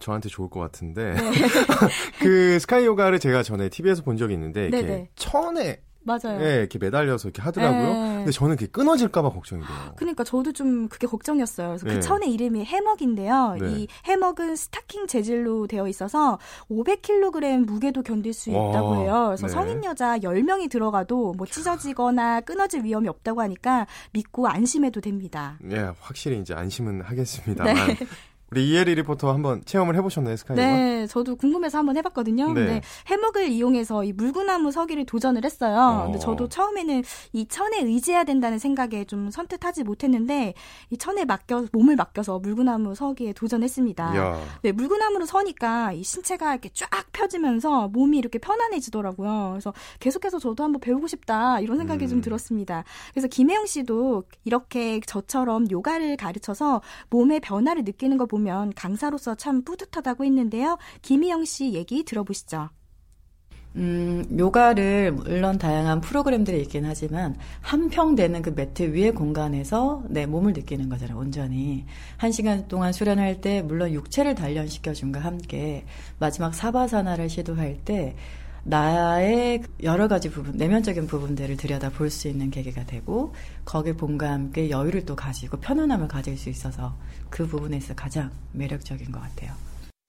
저한테 0.00 0.28
좋을 0.28 0.48
것 0.48 0.60
같은데. 0.60 1.14
네. 1.14 1.20
그 2.20 2.58
스카이 2.60 2.84
요가를 2.86 3.18
제가 3.18 3.42
전에 3.42 3.68
TV에서 3.68 4.02
본 4.02 4.16
적이 4.16 4.34
있는데, 4.34 4.68
이렇게 4.68 4.82
네네. 4.86 5.10
천에 5.16 5.82
맞아요. 6.02 6.40
예, 6.40 6.56
이렇게 6.60 6.78
매달려서 6.78 7.28
이렇게 7.28 7.42
하더라고요. 7.42 7.82
네. 7.82 8.14
근데 8.16 8.30
저는 8.30 8.56
그게 8.56 8.70
끊어질까봐 8.70 9.30
걱정이 9.30 9.62
돼요. 9.62 9.94
그러니까 9.96 10.24
저도 10.24 10.52
좀 10.52 10.88
그게 10.88 11.06
걱정이었어요. 11.06 11.68
그래서 11.68 11.84
그 11.84 11.90
네. 11.90 11.94
그 11.96 12.00
천의 12.00 12.32
이름이 12.32 12.64
해먹인데요. 12.64 13.56
네. 13.60 13.70
이 13.70 13.88
해먹은 14.06 14.56
스타킹 14.56 15.06
재질로 15.06 15.66
되어 15.66 15.86
있어서 15.88 16.38
500kg 16.70 17.64
무게도 17.66 18.02
견딜 18.02 18.32
수 18.32 18.50
있다고 18.50 18.96
해요. 18.96 19.24
그래서 19.28 19.46
네. 19.46 19.52
성인 19.52 19.84
여자 19.84 20.18
10명이 20.18 20.70
들어가도 20.70 21.34
뭐 21.36 21.46
찢어지거나 21.46 22.40
끊어질 22.42 22.84
위험이 22.84 23.08
없다고 23.08 23.42
하니까 23.42 23.86
믿고 24.12 24.48
안심해도 24.48 25.00
됩니다. 25.00 25.58
예, 25.70 25.90
확실히 26.00 26.38
이제 26.40 26.54
안심은 26.54 27.02
하겠습니다만. 27.02 27.74
네. 27.74 27.96
우리 28.50 28.70
이혜리 28.70 28.94
리포터 28.94 29.30
한번 29.30 29.62
체험을 29.66 29.94
해보셨나요, 29.96 30.34
스카이가? 30.36 30.62
네, 30.62 31.06
저도 31.06 31.36
궁금해서 31.36 31.78
한번 31.78 31.98
해봤거든요. 31.98 32.46
네. 32.48 32.54
근데 32.54 32.80
해먹을 33.06 33.48
이용해서 33.48 34.04
이 34.04 34.12
물구나무 34.14 34.72
서기를 34.72 35.04
도전을 35.04 35.44
했어요. 35.44 35.76
어. 35.76 36.04
근데 36.04 36.18
저도 36.18 36.48
처음에는 36.48 37.02
이 37.34 37.46
천에 37.46 37.82
의지해야 37.82 38.24
된다는 38.24 38.58
생각에 38.58 39.04
좀 39.04 39.30
선뜻하지 39.30 39.84
못했는데 39.84 40.54
이 40.88 40.96
천에 40.96 41.26
맡겨 41.26 41.66
몸을 41.72 41.96
맡겨서 41.96 42.38
물구나무 42.38 42.94
서기에 42.94 43.34
도전했습니다. 43.34 44.16
야. 44.16 44.40
네, 44.62 44.72
물구나무로 44.72 45.26
서니까 45.26 45.92
이 45.92 46.02
신체가 46.02 46.52
이렇게 46.52 46.70
쫙 46.72 46.88
펴지면서 47.12 47.88
몸이 47.88 48.16
이렇게 48.16 48.38
편안해지더라고요. 48.38 49.50
그래서 49.52 49.74
계속해서 50.00 50.38
저도 50.38 50.64
한번 50.64 50.80
배우고 50.80 51.06
싶다 51.06 51.60
이런 51.60 51.76
생각이 51.76 52.06
음. 52.06 52.08
좀 52.08 52.20
들었습니다. 52.22 52.84
그래서 53.12 53.28
김혜영 53.28 53.66
씨도 53.66 54.24
이렇게 54.44 55.00
저처럼 55.00 55.70
요가를 55.70 56.16
가르쳐서 56.16 56.80
몸의 57.10 57.40
변화를 57.40 57.84
느끼는 57.84 58.16
거 58.16 58.24
보면 58.24 58.37
보면 58.38 58.72
강사로서 58.74 59.34
참 59.34 59.62
뿌듯하다고 59.62 60.24
했는데요. 60.24 60.78
김희영 61.02 61.44
씨 61.44 61.72
얘기 61.74 62.04
들어보시죠. 62.04 62.70
음, 63.76 64.24
요가를 64.36 65.12
물론 65.12 65.58
다양한 65.58 66.00
프로그램들이 66.00 66.62
있긴 66.62 66.84
하지만 66.86 67.36
한평되는 67.60 68.42
그 68.42 68.50
매트 68.50 68.94
위의 68.94 69.12
공간에서 69.12 70.02
내 70.08 70.26
몸을 70.26 70.54
느끼는 70.54 70.88
거잖아요, 70.88 71.18
온전히. 71.18 71.84
한 72.16 72.32
시간 72.32 72.66
동안 72.66 72.92
수련할 72.92 73.40
때 73.40 73.62
물론 73.62 73.92
육체를 73.92 74.34
단련시켜준과 74.34 75.20
함께 75.20 75.84
마지막 76.18 76.54
사바사나를 76.54 77.28
시도할 77.28 77.76
때 77.84 78.16
나의 78.68 79.62
여러 79.82 80.08
가지 80.08 80.28
부분, 80.30 80.58
내면적인 80.58 81.06
부분들을 81.06 81.56
들여다 81.56 81.88
볼 81.88 82.10
수 82.10 82.28
있는 82.28 82.50
계기가 82.50 82.84
되고, 82.84 83.32
거기에 83.64 83.94
봄과 83.94 84.30
함께 84.30 84.68
여유를 84.68 85.06
또 85.06 85.16
가지고 85.16 85.56
편안함을 85.58 86.06
가질 86.06 86.36
수 86.36 86.50
있어서 86.50 86.94
그 87.30 87.46
부분에서 87.46 87.94
가장 87.94 88.30
매력적인 88.52 89.10
것 89.10 89.20
같아요. 89.22 89.52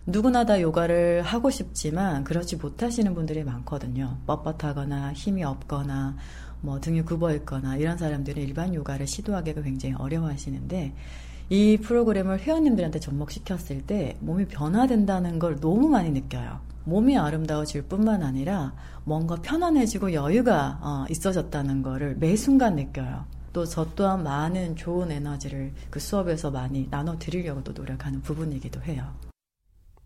누구나 0.05 0.45
다 0.45 0.59
요가를 0.59 1.21
하고 1.21 1.49
싶지만 1.49 2.25
그렇지 2.25 2.57
못하시는 2.57 3.13
분들이 3.13 3.45
많거든요. 3.45 4.17
뻣뻣하거나 4.27 5.13
힘이 5.13 5.45
없거나 5.45 6.17
뭐 6.59 6.81
등이 6.81 7.03
굽어 7.03 7.33
있거나 7.35 7.77
이런 7.77 7.97
사람들은 7.97 8.43
일반 8.43 8.75
요가를 8.75 9.07
시도하기가 9.07 9.61
굉장히 9.61 9.95
어려워하시는데 9.95 10.93
이 11.49 11.77
프로그램을 11.77 12.39
회원님들한테 12.39 12.99
접목시켰을 12.99 13.83
때 13.87 14.17
몸이 14.19 14.47
변화된다는 14.47 15.39
걸 15.39 15.61
너무 15.61 15.87
많이 15.87 16.11
느껴요. 16.11 16.67
몸이 16.85 17.17
아름다워질 17.17 17.83
뿐만 17.83 18.23
아니라 18.23 18.73
뭔가 19.03 19.35
편안해지고 19.35 20.13
여유가 20.13 20.79
어, 20.81 21.05
있어졌다는 21.09 21.81
거를 21.81 22.15
매 22.17 22.35
순간 22.35 22.75
느껴요. 22.75 23.25
또 23.53 23.65
저 23.65 23.85
또한 23.95 24.23
많은 24.23 24.75
좋은 24.75 25.11
에너지를 25.11 25.73
그 25.89 25.99
수업에서 25.99 26.51
많이 26.51 26.87
나눠 26.89 27.17
드리려고도 27.17 27.73
노력하는 27.73 28.21
부분이기도 28.21 28.81
해요. 28.83 29.11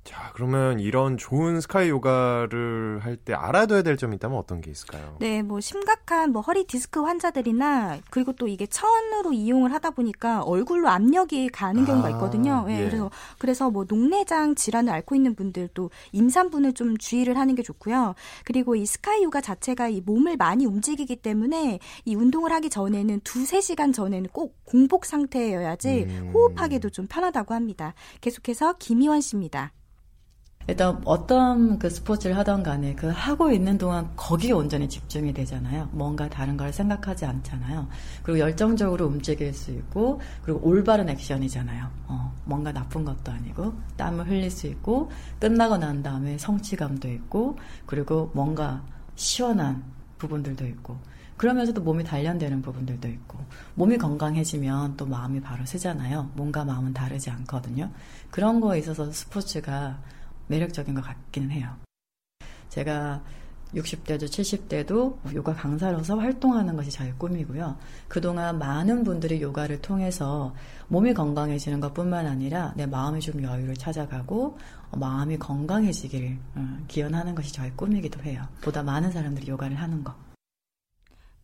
자, 0.04 0.32
그러면 0.34 0.82
이런 0.82 1.18
좋은 1.18 1.62
스카이 1.62 1.88
요가를 1.90 3.00
할 3.02 3.14
때 3.24 3.34
알아둬야 3.34 3.84
될 3.84 3.96
점이 3.96 4.16
있다면 4.18 4.38
어떤 4.38 4.60
게 4.60 4.70
있을까요? 4.70 5.16
네, 5.20 5.42
뭐 5.44 5.62
심각한 5.62 6.32
뭐 6.34 6.42
허리 6.42 6.66
디스크 6.66 7.02
환자들이나 7.02 8.00
그리고 8.10 8.34
또 8.34 8.48
이게 8.50 8.66
천으로 8.68 9.32
이용을 9.32 9.72
하다 9.72 9.92
보니까 9.92 10.42
얼굴로 10.42 10.90
압력이 10.90 11.48
가는 11.50 11.86
경우가 11.86 12.08
아, 12.08 12.12
있거든요. 12.12 12.66
네, 12.68 12.82
예. 12.82 12.86
그래서 12.90 13.12
그래서 13.40 13.70
뭐 13.70 13.86
녹내장 13.88 14.56
질환을 14.56 14.92
앓고 14.92 15.16
있는 15.16 15.36
분들도 15.36 15.90
임산부는 16.12 16.74
좀 16.74 16.98
주의를 16.98 17.38
하는 17.38 17.56
게 17.56 17.64
좋고요. 17.64 18.16
그리고 18.44 18.76
이 18.76 18.86
스카이 18.86 19.24
요가 19.24 19.40
자체가 19.40 19.88
이 19.88 20.02
몸을 20.02 20.36
많이 20.36 20.66
움직이기 20.66 21.18
때문에 21.18 21.80
이 22.04 22.16
운동을 22.16 22.52
하기 22.52 22.70
전에는 22.70 23.22
두세 23.24 23.62
시간 23.62 23.94
전에는 23.94 24.30
꼭 24.34 24.58
공복 24.66 25.06
상태여야지 25.06 26.08
음. 26.10 26.32
호흡하기도 26.34 26.90
좀 26.90 27.08
편하다고 27.08 27.54
합니다. 27.54 27.94
계속해서 28.20 28.74
김희원 28.80 29.22
씨입니다. 29.22 29.72
일단 30.68 31.02
어떤 31.06 31.78
그 31.78 31.90
스포츠를 31.90 32.38
하던 32.38 32.64
간에 32.64 32.96
그 32.96 33.08
하고 33.08 33.52
있는 33.52 33.78
동안 33.78 34.10
거기에 34.16 34.52
온전히 34.52 34.88
집중이 34.88 35.34
되잖아요. 35.34 35.90
뭔가 35.92 36.30
다른 36.30 36.56
걸 36.56 36.72
생각하지 36.72 37.26
않잖아요. 37.26 37.88
그리고 38.24 38.40
열정적으로 38.40 39.08
움직일 39.08 39.54
수 39.54 39.72
있고 39.72 40.22
그리고 40.44 40.62
올바른 40.64 41.10
액션이잖아요. 41.10 41.88
어, 42.08 42.34
뭔가 42.46 42.72
나쁜 42.72 43.04
것도 43.04 43.32
아니고 43.32 43.74
땀을 43.98 44.28
흘릴 44.30 44.50
수 44.50 44.68
있고 44.68 45.12
끝나고 45.40 45.78
난 45.78 46.02
다음에 46.02 46.38
성취감도 46.38 47.10
있고 47.10 47.58
그리고 47.86 48.32
뭔가 48.34 48.84
시원한 49.16 49.84
부분들도 50.18 50.66
있고 50.68 50.98
그러면서도 51.38 51.82
몸이 51.82 52.04
단련되는 52.04 52.62
부분들도 52.62 53.08
있고 53.08 53.40
몸이 53.76 53.98
건강해지면 53.98 54.96
또 54.96 55.06
마음이 55.06 55.42
바로 55.42 55.66
쓰잖아요. 55.66 56.32
몸과 56.36 56.64
마음은 56.64 56.94
다르지 56.94 57.30
않거든요. 57.32 57.90
그런 58.30 58.62
거에 58.62 58.80
있어서 58.80 59.12
스포츠가 59.12 60.00
매력적인 60.48 60.94
것 60.94 61.02
같기는 61.02 61.52
해요. 61.52 61.76
제가 62.70 63.22
60대도 63.76 64.24
70대도 64.24 65.34
요가 65.34 65.54
강사로서 65.54 66.18
활동하는 66.18 66.76
것이 66.76 66.92
저의 66.92 67.14
꿈이고요. 67.18 67.78
그동안 68.08 68.60
많은 68.60 69.04
분들이 69.04 69.42
요가를 69.42 69.82
통해서 69.82 70.54
몸이 70.88 71.14
건강해지는 71.14 71.80
것 71.80 71.94
뿐만 71.94 72.28
아니라 72.28 72.74
내 72.76 72.86
마음이 72.86 73.20
좀 73.20 73.44
여유를 73.44 73.76
찾아가고 73.76 74.58
마음이 74.92 75.38
건강해지기를 75.38 76.38
어, 76.56 76.78
기원하는 76.88 77.34
것이 77.34 77.52
저의 77.52 77.72
꿈이기도 77.76 78.22
해요. 78.24 78.44
보다 78.62 78.84
많은 78.84 79.12
사람들이 79.12 79.48
요가를 79.48 79.76
하는 79.76 80.04
것. 80.04 80.14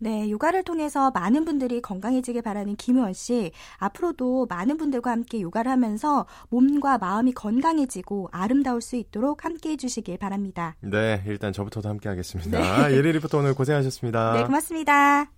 네, 0.02 0.30
요가를 0.32 0.64
통해서 0.64 1.12
많은 1.12 1.44
분들이 1.44 1.82
건강해지길 1.82 2.42
바라는 2.42 2.78
김우원 2.78 3.14
씨. 3.14 3.52
앞으로도 3.78 4.48
많은 4.50 4.78
분들과 4.78 5.12
함께 5.12 5.42
요가를 5.42 5.70
하면서 5.70 6.26
몸과 6.50 6.98
마음이 6.98 7.34
건강해지고 7.34 8.30
아름다울 8.32 8.82
수 8.82 8.96
있도록 8.96 9.44
함께 9.44 9.72
해주시길 9.72 10.18
바랍니다. 10.18 10.76
네, 10.80 11.22
일단 11.28 11.52
저부터도 11.52 11.90
함께 11.90 12.08
하겠습니다. 12.08 12.88
네. 12.88 12.96
예리 12.96 13.12
리포터 13.12 13.40
오늘 13.40 13.54
고생하셨습니다. 13.54 14.34
네, 14.34 14.44
고맙습니다. 14.46 15.30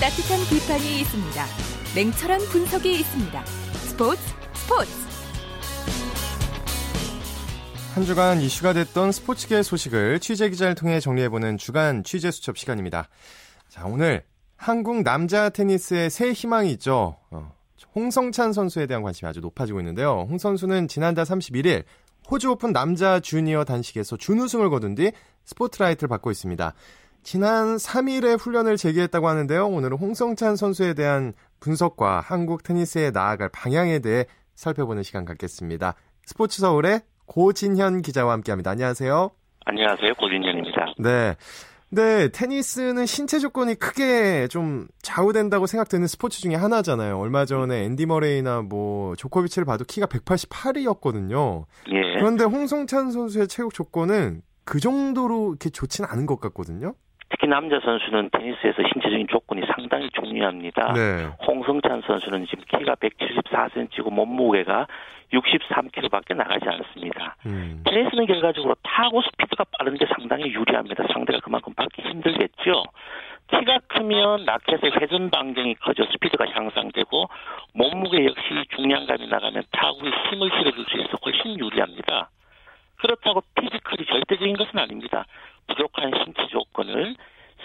따뜻한 0.00 0.40
비판이 0.50 1.00
있습니다. 1.02 1.71
냉철한 1.94 2.40
분석이 2.50 3.00
있습니다. 3.00 3.44
스포츠 3.44 4.22
스포츠 4.54 4.90
한 7.94 8.04
주간 8.04 8.40
이슈가 8.40 8.72
됐던 8.72 9.12
스포츠계 9.12 9.62
소식을 9.62 10.18
취재 10.20 10.48
기자를 10.48 10.74
통해 10.74 11.00
정리해보는 11.00 11.58
주간 11.58 12.02
취재 12.02 12.30
수첩 12.30 12.56
시간입니다. 12.56 13.10
자, 13.68 13.84
오늘 13.84 14.24
한국 14.56 15.02
남자 15.02 15.50
테니스의 15.50 16.08
새 16.08 16.32
희망이 16.32 16.70
있죠. 16.72 17.18
어, 17.30 17.52
홍성찬 17.94 18.54
선수에 18.54 18.86
대한 18.86 19.02
관심이 19.02 19.28
아주 19.28 19.40
높아지고 19.40 19.80
있는데요. 19.80 20.26
홍 20.30 20.38
선수는 20.38 20.88
지난달 20.88 21.26
31일 21.26 21.84
호주 22.30 22.52
오픈 22.52 22.72
남자 22.72 23.20
주니어 23.20 23.64
단식에서 23.64 24.16
준우승을 24.16 24.70
거둔 24.70 24.94
뒤 24.94 25.12
스포트라이트를 25.44 26.08
받고 26.08 26.30
있습니다. 26.30 26.72
지난 27.22 27.76
3일에 27.76 28.38
훈련을 28.38 28.78
재개했다고 28.78 29.28
하는데요. 29.28 29.68
오늘은 29.68 29.98
홍성찬 29.98 30.56
선수에 30.56 30.94
대한 30.94 31.34
분석과 31.62 32.20
한국 32.20 32.62
테니스에 32.64 33.12
나아갈 33.12 33.48
방향에 33.48 34.00
대해 34.00 34.26
살펴보는 34.54 35.02
시간 35.02 35.24
갖겠습니다. 35.24 35.94
스포츠 36.26 36.60
서울의 36.60 37.00
고진현 37.26 38.02
기자와 38.02 38.32
함께합니다. 38.32 38.72
안녕하세요. 38.72 39.30
안녕하세요. 39.64 40.14
고진현입니다. 40.14 40.94
네. 40.98 41.36
네, 41.94 42.28
테니스는 42.28 43.04
신체 43.04 43.38
조건이 43.38 43.74
크게 43.74 44.48
좀 44.48 44.88
좌우된다고 45.02 45.66
생각되는 45.66 46.06
스포츠 46.06 46.40
중에 46.40 46.54
하나잖아요. 46.54 47.18
얼마 47.18 47.44
전에 47.44 47.84
앤디 47.84 48.06
머레이나 48.06 48.62
뭐 48.62 49.14
조코비치를 49.16 49.66
봐도 49.66 49.84
키가 49.84 50.06
188이었거든요. 50.06 51.66
예. 51.92 52.18
그런데 52.18 52.44
홍성찬 52.44 53.10
선수의 53.12 53.46
체육 53.46 53.74
조건은 53.74 54.40
그 54.64 54.80
정도로 54.80 55.50
이렇게 55.50 55.68
좋지는 55.68 56.08
않은 56.10 56.24
것 56.24 56.40
같거든요. 56.40 56.94
특히 57.32 57.48
남자 57.48 57.80
선수는 57.80 58.28
테니스에서 58.30 58.82
신체적인 58.92 59.26
조건이 59.28 59.62
상당히 59.74 60.10
중요합니다. 60.10 60.92
네. 60.92 61.30
홍성찬 61.46 62.02
선수는 62.06 62.46
지금 62.46 62.62
키가 62.68 62.94
174cm고 62.96 64.12
몸무게가 64.12 64.86
63kg밖에 65.32 66.36
나가지 66.36 66.68
않습니다. 66.68 67.36
음. 67.46 67.82
테니스는 67.86 68.26
결과적으로 68.26 68.76
타구 68.82 69.22
스피드가 69.22 69.64
빠른 69.78 69.96
게 69.96 70.04
상당히 70.14 70.52
유리합니다. 70.52 71.04
상대가 71.10 71.40
그만큼 71.40 71.72
받기 71.74 72.02
힘들겠죠. 72.02 72.84
키가 73.48 73.80
크면 73.88 74.44
라켓의 74.44 74.92
회전 75.00 75.30
반경이 75.30 75.76
커져 75.76 76.04
스피드가 76.12 76.44
향상되고 76.50 77.28
몸무게 77.72 78.26
역시 78.26 78.44
중량감이 78.76 79.26
나가면 79.26 79.62
타구에 79.70 80.10
힘을 80.30 80.50
실어줄 80.50 80.84
수 80.84 80.98
있어 80.98 81.18
훨씬 81.24 81.58
유리합니다. 81.58 82.28
그렇다고 83.02 83.42
physical이 83.56 84.06
절대적인 84.06 84.56
것은 84.56 84.78
아닙니다. 84.78 85.24
부족한 85.68 86.10
신체 86.24 86.46
조건을 86.48 87.14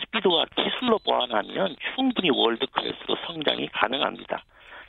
스피드와 0.02 0.46
기술로 0.56 1.00
보완하면 1.00 1.76
충분히 1.96 2.30
world 2.30 2.66
class로 2.68 3.18
성장이 3.26 3.68
가능합니다. 3.70 4.44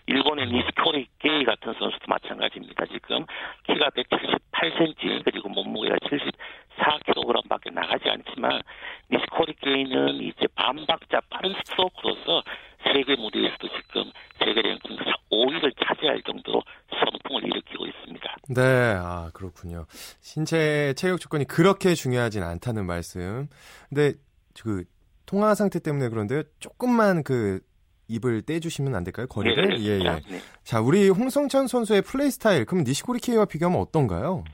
일본의 0.07 0.47
니스코리 0.47 1.07
게이 1.18 1.44
같은 1.44 1.75
선수도 1.79 2.05
마찬가지입니다. 2.09 2.87
지금 2.87 3.27
키가 3.64 3.90
178cm 3.90 5.23
그리고 5.25 5.51
몸무게가 5.51 5.97
74kg밖에 5.97 7.73
나가지 7.75 8.09
않지만 8.09 8.62
니스코리 9.11 9.55
게이는 9.61 10.14
이제 10.23 10.47
반박자 10.55 11.21
빠른 11.29 11.55
스트로크로서 11.64 12.42
세계 12.85 13.17
무대에서도 13.17 13.69
지금 13.69 14.11
세계 14.38 14.62
랭킹 14.62 14.97
5위를 15.31 15.73
차지할 15.85 16.23
정도로 16.23 16.62
선풍을 16.91 17.45
일으키고 17.45 17.87
있습니다. 17.87 18.37
네, 18.55 18.62
아 18.99 19.31
그렇군요. 19.35 19.87
신체 20.21 20.95
체력 20.95 21.21
조건이 21.21 21.45
그렇게 21.45 21.95
중요하진 21.95 22.43
않다는 22.43 22.87
말씀. 22.87 23.49
근데 23.88 24.14
그 24.61 24.85
통화 25.27 25.55
상태 25.55 25.79
때문에 25.79 26.09
그런데요. 26.09 26.43
조금만 26.59 27.23
그 27.23 27.61
입을 28.09 28.43
떼주시면 28.43 28.95
안 28.95 29.05
될까요? 29.05 29.27
거리를? 29.27 29.69
네, 29.69 29.85
예, 29.85 29.99
예. 29.99 30.21
네. 30.31 30.41
자, 30.64 30.81
우리 30.81 31.11
홍성찬 31.11 31.67
선수의 31.67 32.03
플레이 32.03 32.31
스타일, 32.31 32.64
그럼 32.64 32.85
니시코리 32.85 33.21
케이와 33.21 33.45
비교하면 33.45 33.79
어떤가요? 33.81 34.45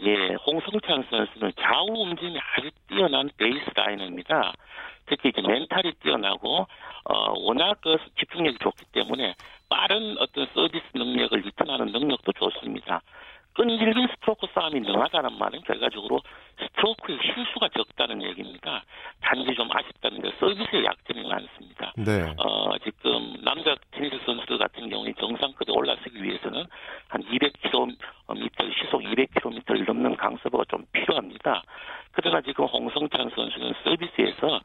예, 0.00 0.34
홍성찬 0.46 1.04
선수는 1.10 1.52
좌우 1.58 2.02
움직임이 2.02 2.38
아주 2.38 2.70
뛰어난 2.86 3.30
baseliner입니다. 3.38 4.52
특히 5.06 5.30
이제 5.30 5.40
멘탈이 5.40 5.94
뛰어나고 6.02 6.66
어 7.08 7.32
워낙 7.40 7.78
그 7.80 7.96
집중력이 8.18 8.58
좋기 8.60 8.84
때문에 8.92 9.34
빠른 9.68 10.16
어떤 10.18 10.46
서비스 10.54 10.84
능력을 10.94 11.40
리턴하는 11.40 11.86
능력도 11.86 12.32
좋습니다. 12.32 13.00
끈질긴 13.58 14.06
스트로크 14.14 14.46
싸움이 14.54 14.78
능하다는 14.80 15.36
말은 15.36 15.60
결과적으로 15.62 16.20
스트로크의 16.62 17.18
실수가 17.20 17.68
적다는 17.76 18.22
얘기입니다. 18.22 18.84
단지 19.20 19.52
좀 19.56 19.68
아쉽다는 19.72 20.22
게 20.22 20.32
서비스의 20.38 20.84
약점이 20.84 21.26
많습니다. 21.26 21.92
네. 21.96 22.32
어, 22.38 22.78
지금 22.78 23.34
남자 23.42 23.74
테니스 23.90 24.16
선수들 24.24 24.58
같은 24.58 24.88
경우에 24.88 25.12
정상급에 25.18 25.72
올라서기 25.72 26.22
위해서는 26.22 26.64
한 27.08 27.22
200km 27.24 27.96
시속 28.78 29.02
200km를 29.02 29.84
넘는 29.86 30.16
강서버가 30.16 30.64
좀 30.68 30.84
필요합니다. 30.92 31.62
그러나 32.12 32.40
지금 32.40 32.64
홍성찬 32.64 33.30
선수는 33.34 33.74
서비스에서 33.82 34.60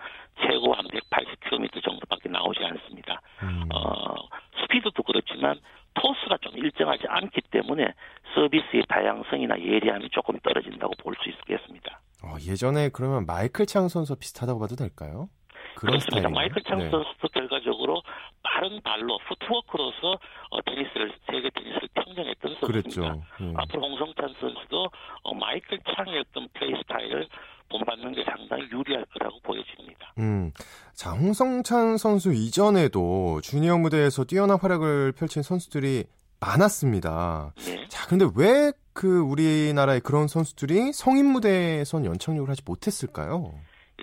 최고 0.45 0.73
한 0.73 0.86
180km 0.86 1.84
정도밖에 1.84 2.29
나오지 2.29 2.63
않습니다. 2.63 3.21
음. 3.41 3.63
어, 3.73 4.13
스피드도 4.62 5.01
그렇지만 5.01 5.60
토스가 5.93 6.38
좀 6.41 6.58
일정하지 6.58 7.03
않기 7.08 7.41
때문에 7.51 7.88
서비스의 8.36 8.84
다양성이나 8.89 9.60
예리함이 9.60 10.10
조금 10.12 10.38
떨어진다고 10.39 10.94
볼 11.04 11.13
수 11.23 11.29
있겠습니다. 11.29 12.00
어, 12.23 12.35
예전에 12.48 12.89
그러면 12.89 13.25
마이클 13.25 13.65
창 13.65 13.87
선수 13.87 14.15
비슷하다고 14.17 14.60
봐도 14.60 14.75
될까요? 14.75 15.27
그렇습니다. 15.75 16.00
스타일인가요? 16.06 16.33
마이클 16.33 16.63
창 16.63 16.77
네. 16.79 16.89
선수도 16.89 17.27
결과적으로 17.29 18.02
빠른 18.44 18.79
발로 18.81 19.17
푸트워크로서 19.27 20.19
어, 20.52 20.62
테니스를 20.62 21.12
세계 21.31 21.50
테니스를 21.50 21.89
평정했던 21.96 22.56
선수입니다. 22.60 23.27
음. 23.41 23.54
앞으로 23.58 23.81
홍성찬 23.83 24.35
선수도 24.39 24.89
어, 25.23 25.33
마이클 25.33 25.79
창의 25.96 26.19
어떤 26.19 26.48
플레이 26.54 26.75
스타일을 26.81 27.27
본받는 27.69 28.13
게 28.13 28.23
상당히 28.25 28.63
유리할 28.71 29.06
거라고 29.06 29.39
보여집니다. 29.41 30.13
음, 30.24 30.52
자 30.94 31.12
홍성찬 31.12 31.98
선수 31.98 32.34
이전에도 32.34 33.42
주니어 33.42 33.78
무대에서 33.78 34.24
뛰어난 34.24 34.58
활약을 34.60 35.12
펼친 35.13 35.44
선수들이 35.44 36.06
많았습니다. 36.40 37.54
네. 37.65 37.86
자, 37.90 38.08
근데 38.08 38.26
왜 38.36 38.71
그 38.94 39.19
우리나라의 39.21 40.02
그런 40.02 40.28
선수들이 40.28 40.94
성인 40.94 41.26
무대에선 41.26 42.06
연착륙을 42.06 42.50
하지 42.50 42.62
못했을까요? 42.65 43.54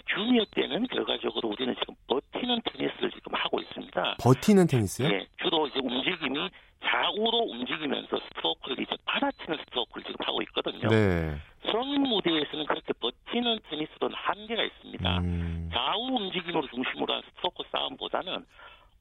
주니어 0.06 0.44
때는 0.54 0.86
결과적으로 0.88 1.48
우리는 1.48 1.74
지금 1.78 1.94
버티는 2.08 2.60
테니스를 2.64 3.10
지금 3.12 3.34
하고 3.34 3.60
있습니다. 3.60 4.16
버티는 4.20 4.66
테니스요? 4.66 5.08
예, 5.08 5.26
주로 5.40 5.68
이제 5.68 5.78
움직임이 5.78 6.50
좌우로 6.84 7.38
움직이면서 7.50 8.18
스트로크를 8.18 8.82
이제 8.82 8.96
받아치는 9.04 9.58
스트로크를 9.64 10.04
지금 10.04 10.16
하고 10.26 10.42
있거든요. 10.42 10.88
네. 10.88 11.36
성인 11.70 12.02
무대에서는 12.02 12.66
그렇게 12.66 12.92
버티는 12.94 13.60
테니스로는 13.68 14.16
한계가 14.16 14.62
있습니다. 14.64 15.18
음. 15.18 15.70
좌우 15.72 16.16
움직임 16.16 16.50
하려면 18.30 18.46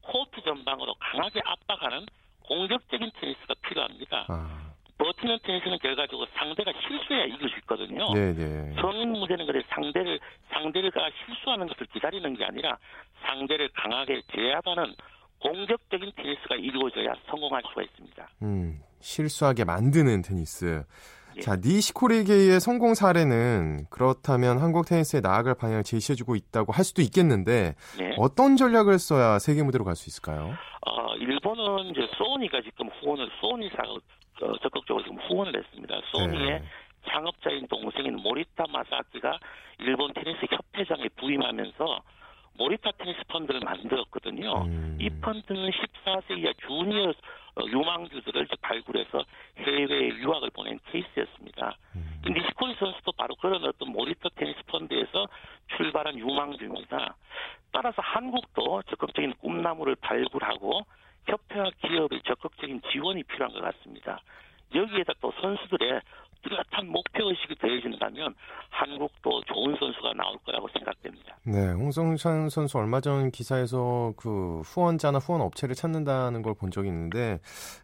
코트 0.02 0.42
전방으로 0.42 0.94
강하게 0.98 1.40
압박하는 1.44 2.06
공격적인 2.46 3.10
테니스가 3.20 3.54
필요합니다. 3.62 4.26
아. 4.28 4.70
버티는 4.98 5.38
테니스는 5.42 5.78
결과적으로 5.78 6.28
상대가 6.34 6.72
실수해야 6.86 7.24
이길 7.24 7.48
수 7.48 7.56
있거든요. 7.60 8.12
네네. 8.12 8.74
성인 8.80 9.12
무대는 9.12 9.46
그래 9.46 9.62
상대를 9.70 10.20
상대가 10.50 11.08
실수하는 11.24 11.68
것을 11.68 11.86
기다리는 11.86 12.34
게 12.34 12.44
아니라 12.44 12.76
상대를 13.22 13.70
강하게 13.74 14.20
제압하는 14.34 14.94
공격적인 15.38 16.12
테니스가 16.16 16.56
이루어져야 16.56 17.14
성공할 17.30 17.62
수가 17.70 17.82
있습니다. 17.82 18.28
음, 18.42 18.82
실수하게 19.10 19.64
만드는 19.64 20.22
테니스. 20.22 20.84
예. 21.36 21.40
자, 21.40 21.56
니시코리게의 21.56 22.60
성공 22.60 22.94
사례는 22.94 23.86
그렇다면 23.90 24.58
한국 24.58 24.86
테니스에 24.86 25.20
나아갈 25.20 25.54
방향을 25.54 25.84
제시해주고 25.84 26.34
있다고 26.34 26.72
할 26.72 26.84
수도 26.84 27.02
있겠는데 27.02 27.74
네. 27.98 28.14
어떤 28.18 28.56
전략을 28.56 28.98
써야 28.98 29.38
세계 29.38 29.62
무대로 29.62 29.84
갈 29.84 29.94
수 29.94 30.08
있을까요? 30.08 30.54
어, 30.86 31.14
일본은 31.16 31.90
이제 31.90 32.08
소니가 32.16 32.62
지금 32.62 32.88
후원을 33.00 33.28
소니사가 33.40 33.88
어, 34.42 34.58
적극적으로 34.62 35.04
지금 35.04 35.18
후원을 35.28 35.56
했습니다. 35.56 35.94
소니의 36.12 36.60
네. 36.60 36.64
창업자인 37.08 37.66
동생인 37.68 38.16
모리타 38.16 38.64
마사키가 38.72 39.38
일본 39.78 40.12
테니스 40.14 40.40
협회장에 40.50 41.08
부임하면서 41.16 42.02
모리타 42.58 42.90
테니스 42.98 43.20
펀드를 43.28 43.60
만들었거든요. 43.60 44.64
음. 44.66 44.98
이 45.00 45.08
펀드는 45.08 45.70
14세 45.70 46.38
이하 46.38 46.52
주니어 46.66 47.08
어, 47.10 47.12
유망주들을 47.68 48.48
발굴해서 48.60 49.24
해외에 49.58 50.08
유학을 50.08 50.50
보낸 50.50 50.78
케이스였습니다. 50.90 51.76
음. 51.96 52.20
니시코리 52.26 52.74
선수도 52.74 53.12
바로 53.12 53.34
그런 53.36 53.64
어떤 53.64 53.90
모리타 53.92 54.28
테니스 54.36 54.60
펀드에서 54.66 55.26
출발한 55.76 56.18
유망주입니다. 56.18 57.16
따라서 57.72 58.02
한국도 58.02 58.82
적극적인 58.88 59.34
꿈나무를 59.34 59.96
발굴하고 59.96 60.84
협회와 61.26 61.70
기업의 61.82 62.22
적극적인 62.26 62.82
지원이 62.90 63.22
필요한 63.24 63.52
것 63.52 63.60
같습니다. 63.60 64.20
여기에다 64.74 65.14
또 65.20 65.32
선수들의 65.40 66.00
뚜렷한 66.42 66.88
목표 66.88 67.28
의식이 67.28 67.56
더해진다면 67.56 68.34
한국도 68.70 69.42
좋은 69.52 69.76
선수가 69.78 70.12
나올 70.14 70.36
거라고 70.44 70.68
생각됩니다. 70.72 71.36
네, 71.44 71.72
홍성찬 71.72 72.48
선수 72.50 72.78
얼마 72.78 73.00
전 73.00 73.30
기사에서 73.30 74.12
그 74.16 74.60
후원자나 74.62 75.18
후원 75.18 75.40
업체를 75.42 75.74
찾는다는 75.74 76.42
걸 76.42 76.54
본 76.54 76.70
적이 76.70 76.88
있는데 76.88 77.38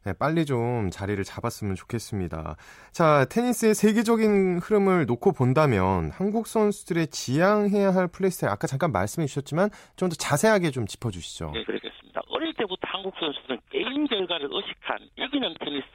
네, 0.04 0.12
빨리 0.18 0.44
좀 0.44 0.90
자리를 0.90 1.22
잡았으면 1.24 1.74
좋겠습니다. 1.76 2.56
자, 2.92 3.24
테니스의 3.30 3.74
세계적인 3.74 4.58
흐름을 4.58 5.06
놓고 5.06 5.32
본다면 5.32 6.10
한국 6.12 6.46
선수들의 6.46 7.06
지향해야 7.08 7.94
할 7.94 8.08
플레이 8.08 8.30
스타일 8.30 8.52
아까 8.52 8.66
잠깐 8.66 8.92
말씀해 8.92 9.26
주셨지만 9.26 9.70
좀 9.96 10.06
더 10.08 10.14
자세하게 10.14 10.70
좀 10.70 10.86
짚어주시죠. 10.86 11.50
네, 11.52 11.64
그렇겠습니다. 11.64 12.20
어릴 12.28 12.54
때부터 12.54 12.78
한국 12.82 13.12
선수들은 13.18 13.58
게임 13.70 14.06
결과를 14.06 14.48
의식한 14.52 14.98
이기는 15.16 15.54
테니스 15.58 15.86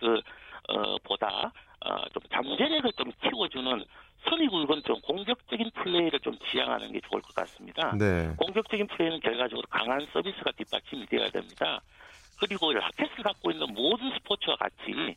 어, 0.70 0.98
보다 1.04 1.52
어, 1.86 2.08
좀 2.14 2.22
잠재력을 2.32 2.92
좀 2.94 3.12
키워주는 3.22 3.84
선이 4.24 4.48
굵은 4.48 4.84
좀 4.84 5.02
공격적인 5.02 5.72
플레이를 5.72 6.20
좀 6.20 6.38
지향하는 6.52 6.92
게 6.92 7.00
좋을 7.10 7.22
것 7.22 7.34
같습니다. 7.34 7.96
네. 7.98 8.34
공격적인 8.38 8.88
플레이는 8.88 9.20
결과적으로 9.20 9.66
강한 9.70 10.06
서비스가 10.14 10.52
뒷받침이 10.52 11.08
되어야 11.08 11.30
됩니다. 11.30 11.82
그리고 12.40 12.72
라켓을 12.72 13.24
갖고 13.24 13.52
있는 13.52 13.68
모든 13.74 14.12
스포츠와 14.14 14.56
같이 14.58 15.16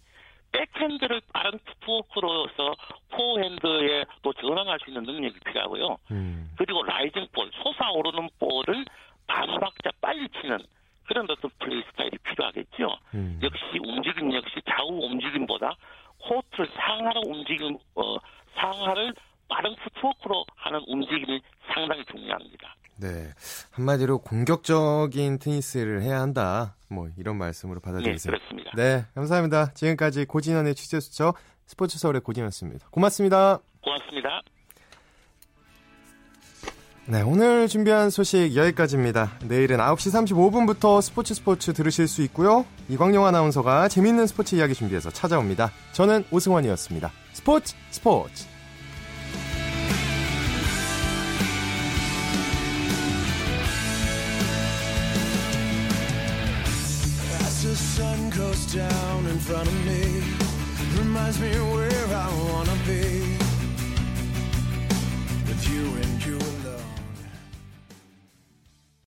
백핸드를 0.52 1.20
빠른 1.32 1.58
푸트워크로서 1.64 2.74
포핸드에 3.10 4.04
또 4.22 4.32
전환할 4.34 4.78
수 4.84 4.90
있는 4.90 5.02
능력이 5.02 5.40
필요하고요. 5.40 5.98
음. 6.12 6.50
그리고 6.56 6.82
rising 6.84 7.26
ball, 7.32 7.50
솟아오르는 7.62 8.28
볼을 8.38 8.84
반박자 9.26 9.90
빨리 10.00 10.28
치는 10.40 10.58
그런 11.06 11.26
어떤 11.28 11.50
플레이 11.58 11.82
스타일이 11.90 12.16
필요하겠죠. 12.18 12.96
음. 13.14 13.40
역시 13.42 13.78
움직임 13.84 14.32
역시 14.32 14.60
좌우 14.66 14.88
움직임보다 15.04 15.74
코트를 16.28 16.68
상하로 16.74 17.22
움직임, 17.26 17.78
어, 17.94 18.16
상하를 18.56 19.14
빠른 19.48 19.74
푸트워크로 19.76 20.44
하는 20.56 20.80
움직임이 20.86 21.40
상당히 21.72 22.04
중요합니다. 22.10 22.74
네. 23.00 23.30
한마디로 23.72 24.18
공격적인 24.18 25.38
테니스를 25.38 26.02
해야 26.02 26.20
한다. 26.20 26.76
뭐 26.88 27.08
이런 27.18 27.36
말씀으로 27.36 27.80
받아들이세요. 27.80 28.32
네, 28.32 28.38
그렇습니다. 28.38 28.70
네, 28.76 29.04
감사합니다. 29.14 29.72
지금까지 29.74 30.26
고진원의 30.26 30.74
취재수처 30.74 31.34
스포츠 31.66 31.98
서울의 31.98 32.20
고진원이었습니다. 32.22 32.88
고맙습니다. 32.90 33.58
고맙습니다. 33.82 34.42
네, 37.06 37.20
오늘 37.20 37.68
준비한 37.68 38.08
소식 38.08 38.56
여기까지입니다. 38.56 39.32
내일은 39.44 39.76
9시 39.76 40.24
35분부터 40.26 41.02
스포츠 41.02 41.34
스포츠 41.34 41.74
들으실 41.74 42.08
수 42.08 42.22
있고요. 42.22 42.64
이광용 42.88 43.26
아나운서가 43.26 43.88
재밌는 43.88 44.26
스포츠 44.26 44.54
이야기 44.54 44.72
준비해서 44.72 45.10
찾아옵니다. 45.10 45.70
저는 45.92 46.24
오승원이었습니다. 46.30 47.12
스포츠 47.34 47.74
스포츠. 47.90 48.46
down 58.74 59.26
in 59.26 59.38
front 59.38 59.68
of 59.68 59.86
me 59.86 60.20
reminds 60.98 61.40
me 61.40 61.48
where 61.48 62.06
I 62.12 62.28
wanna 62.50 62.74
be 62.84 63.13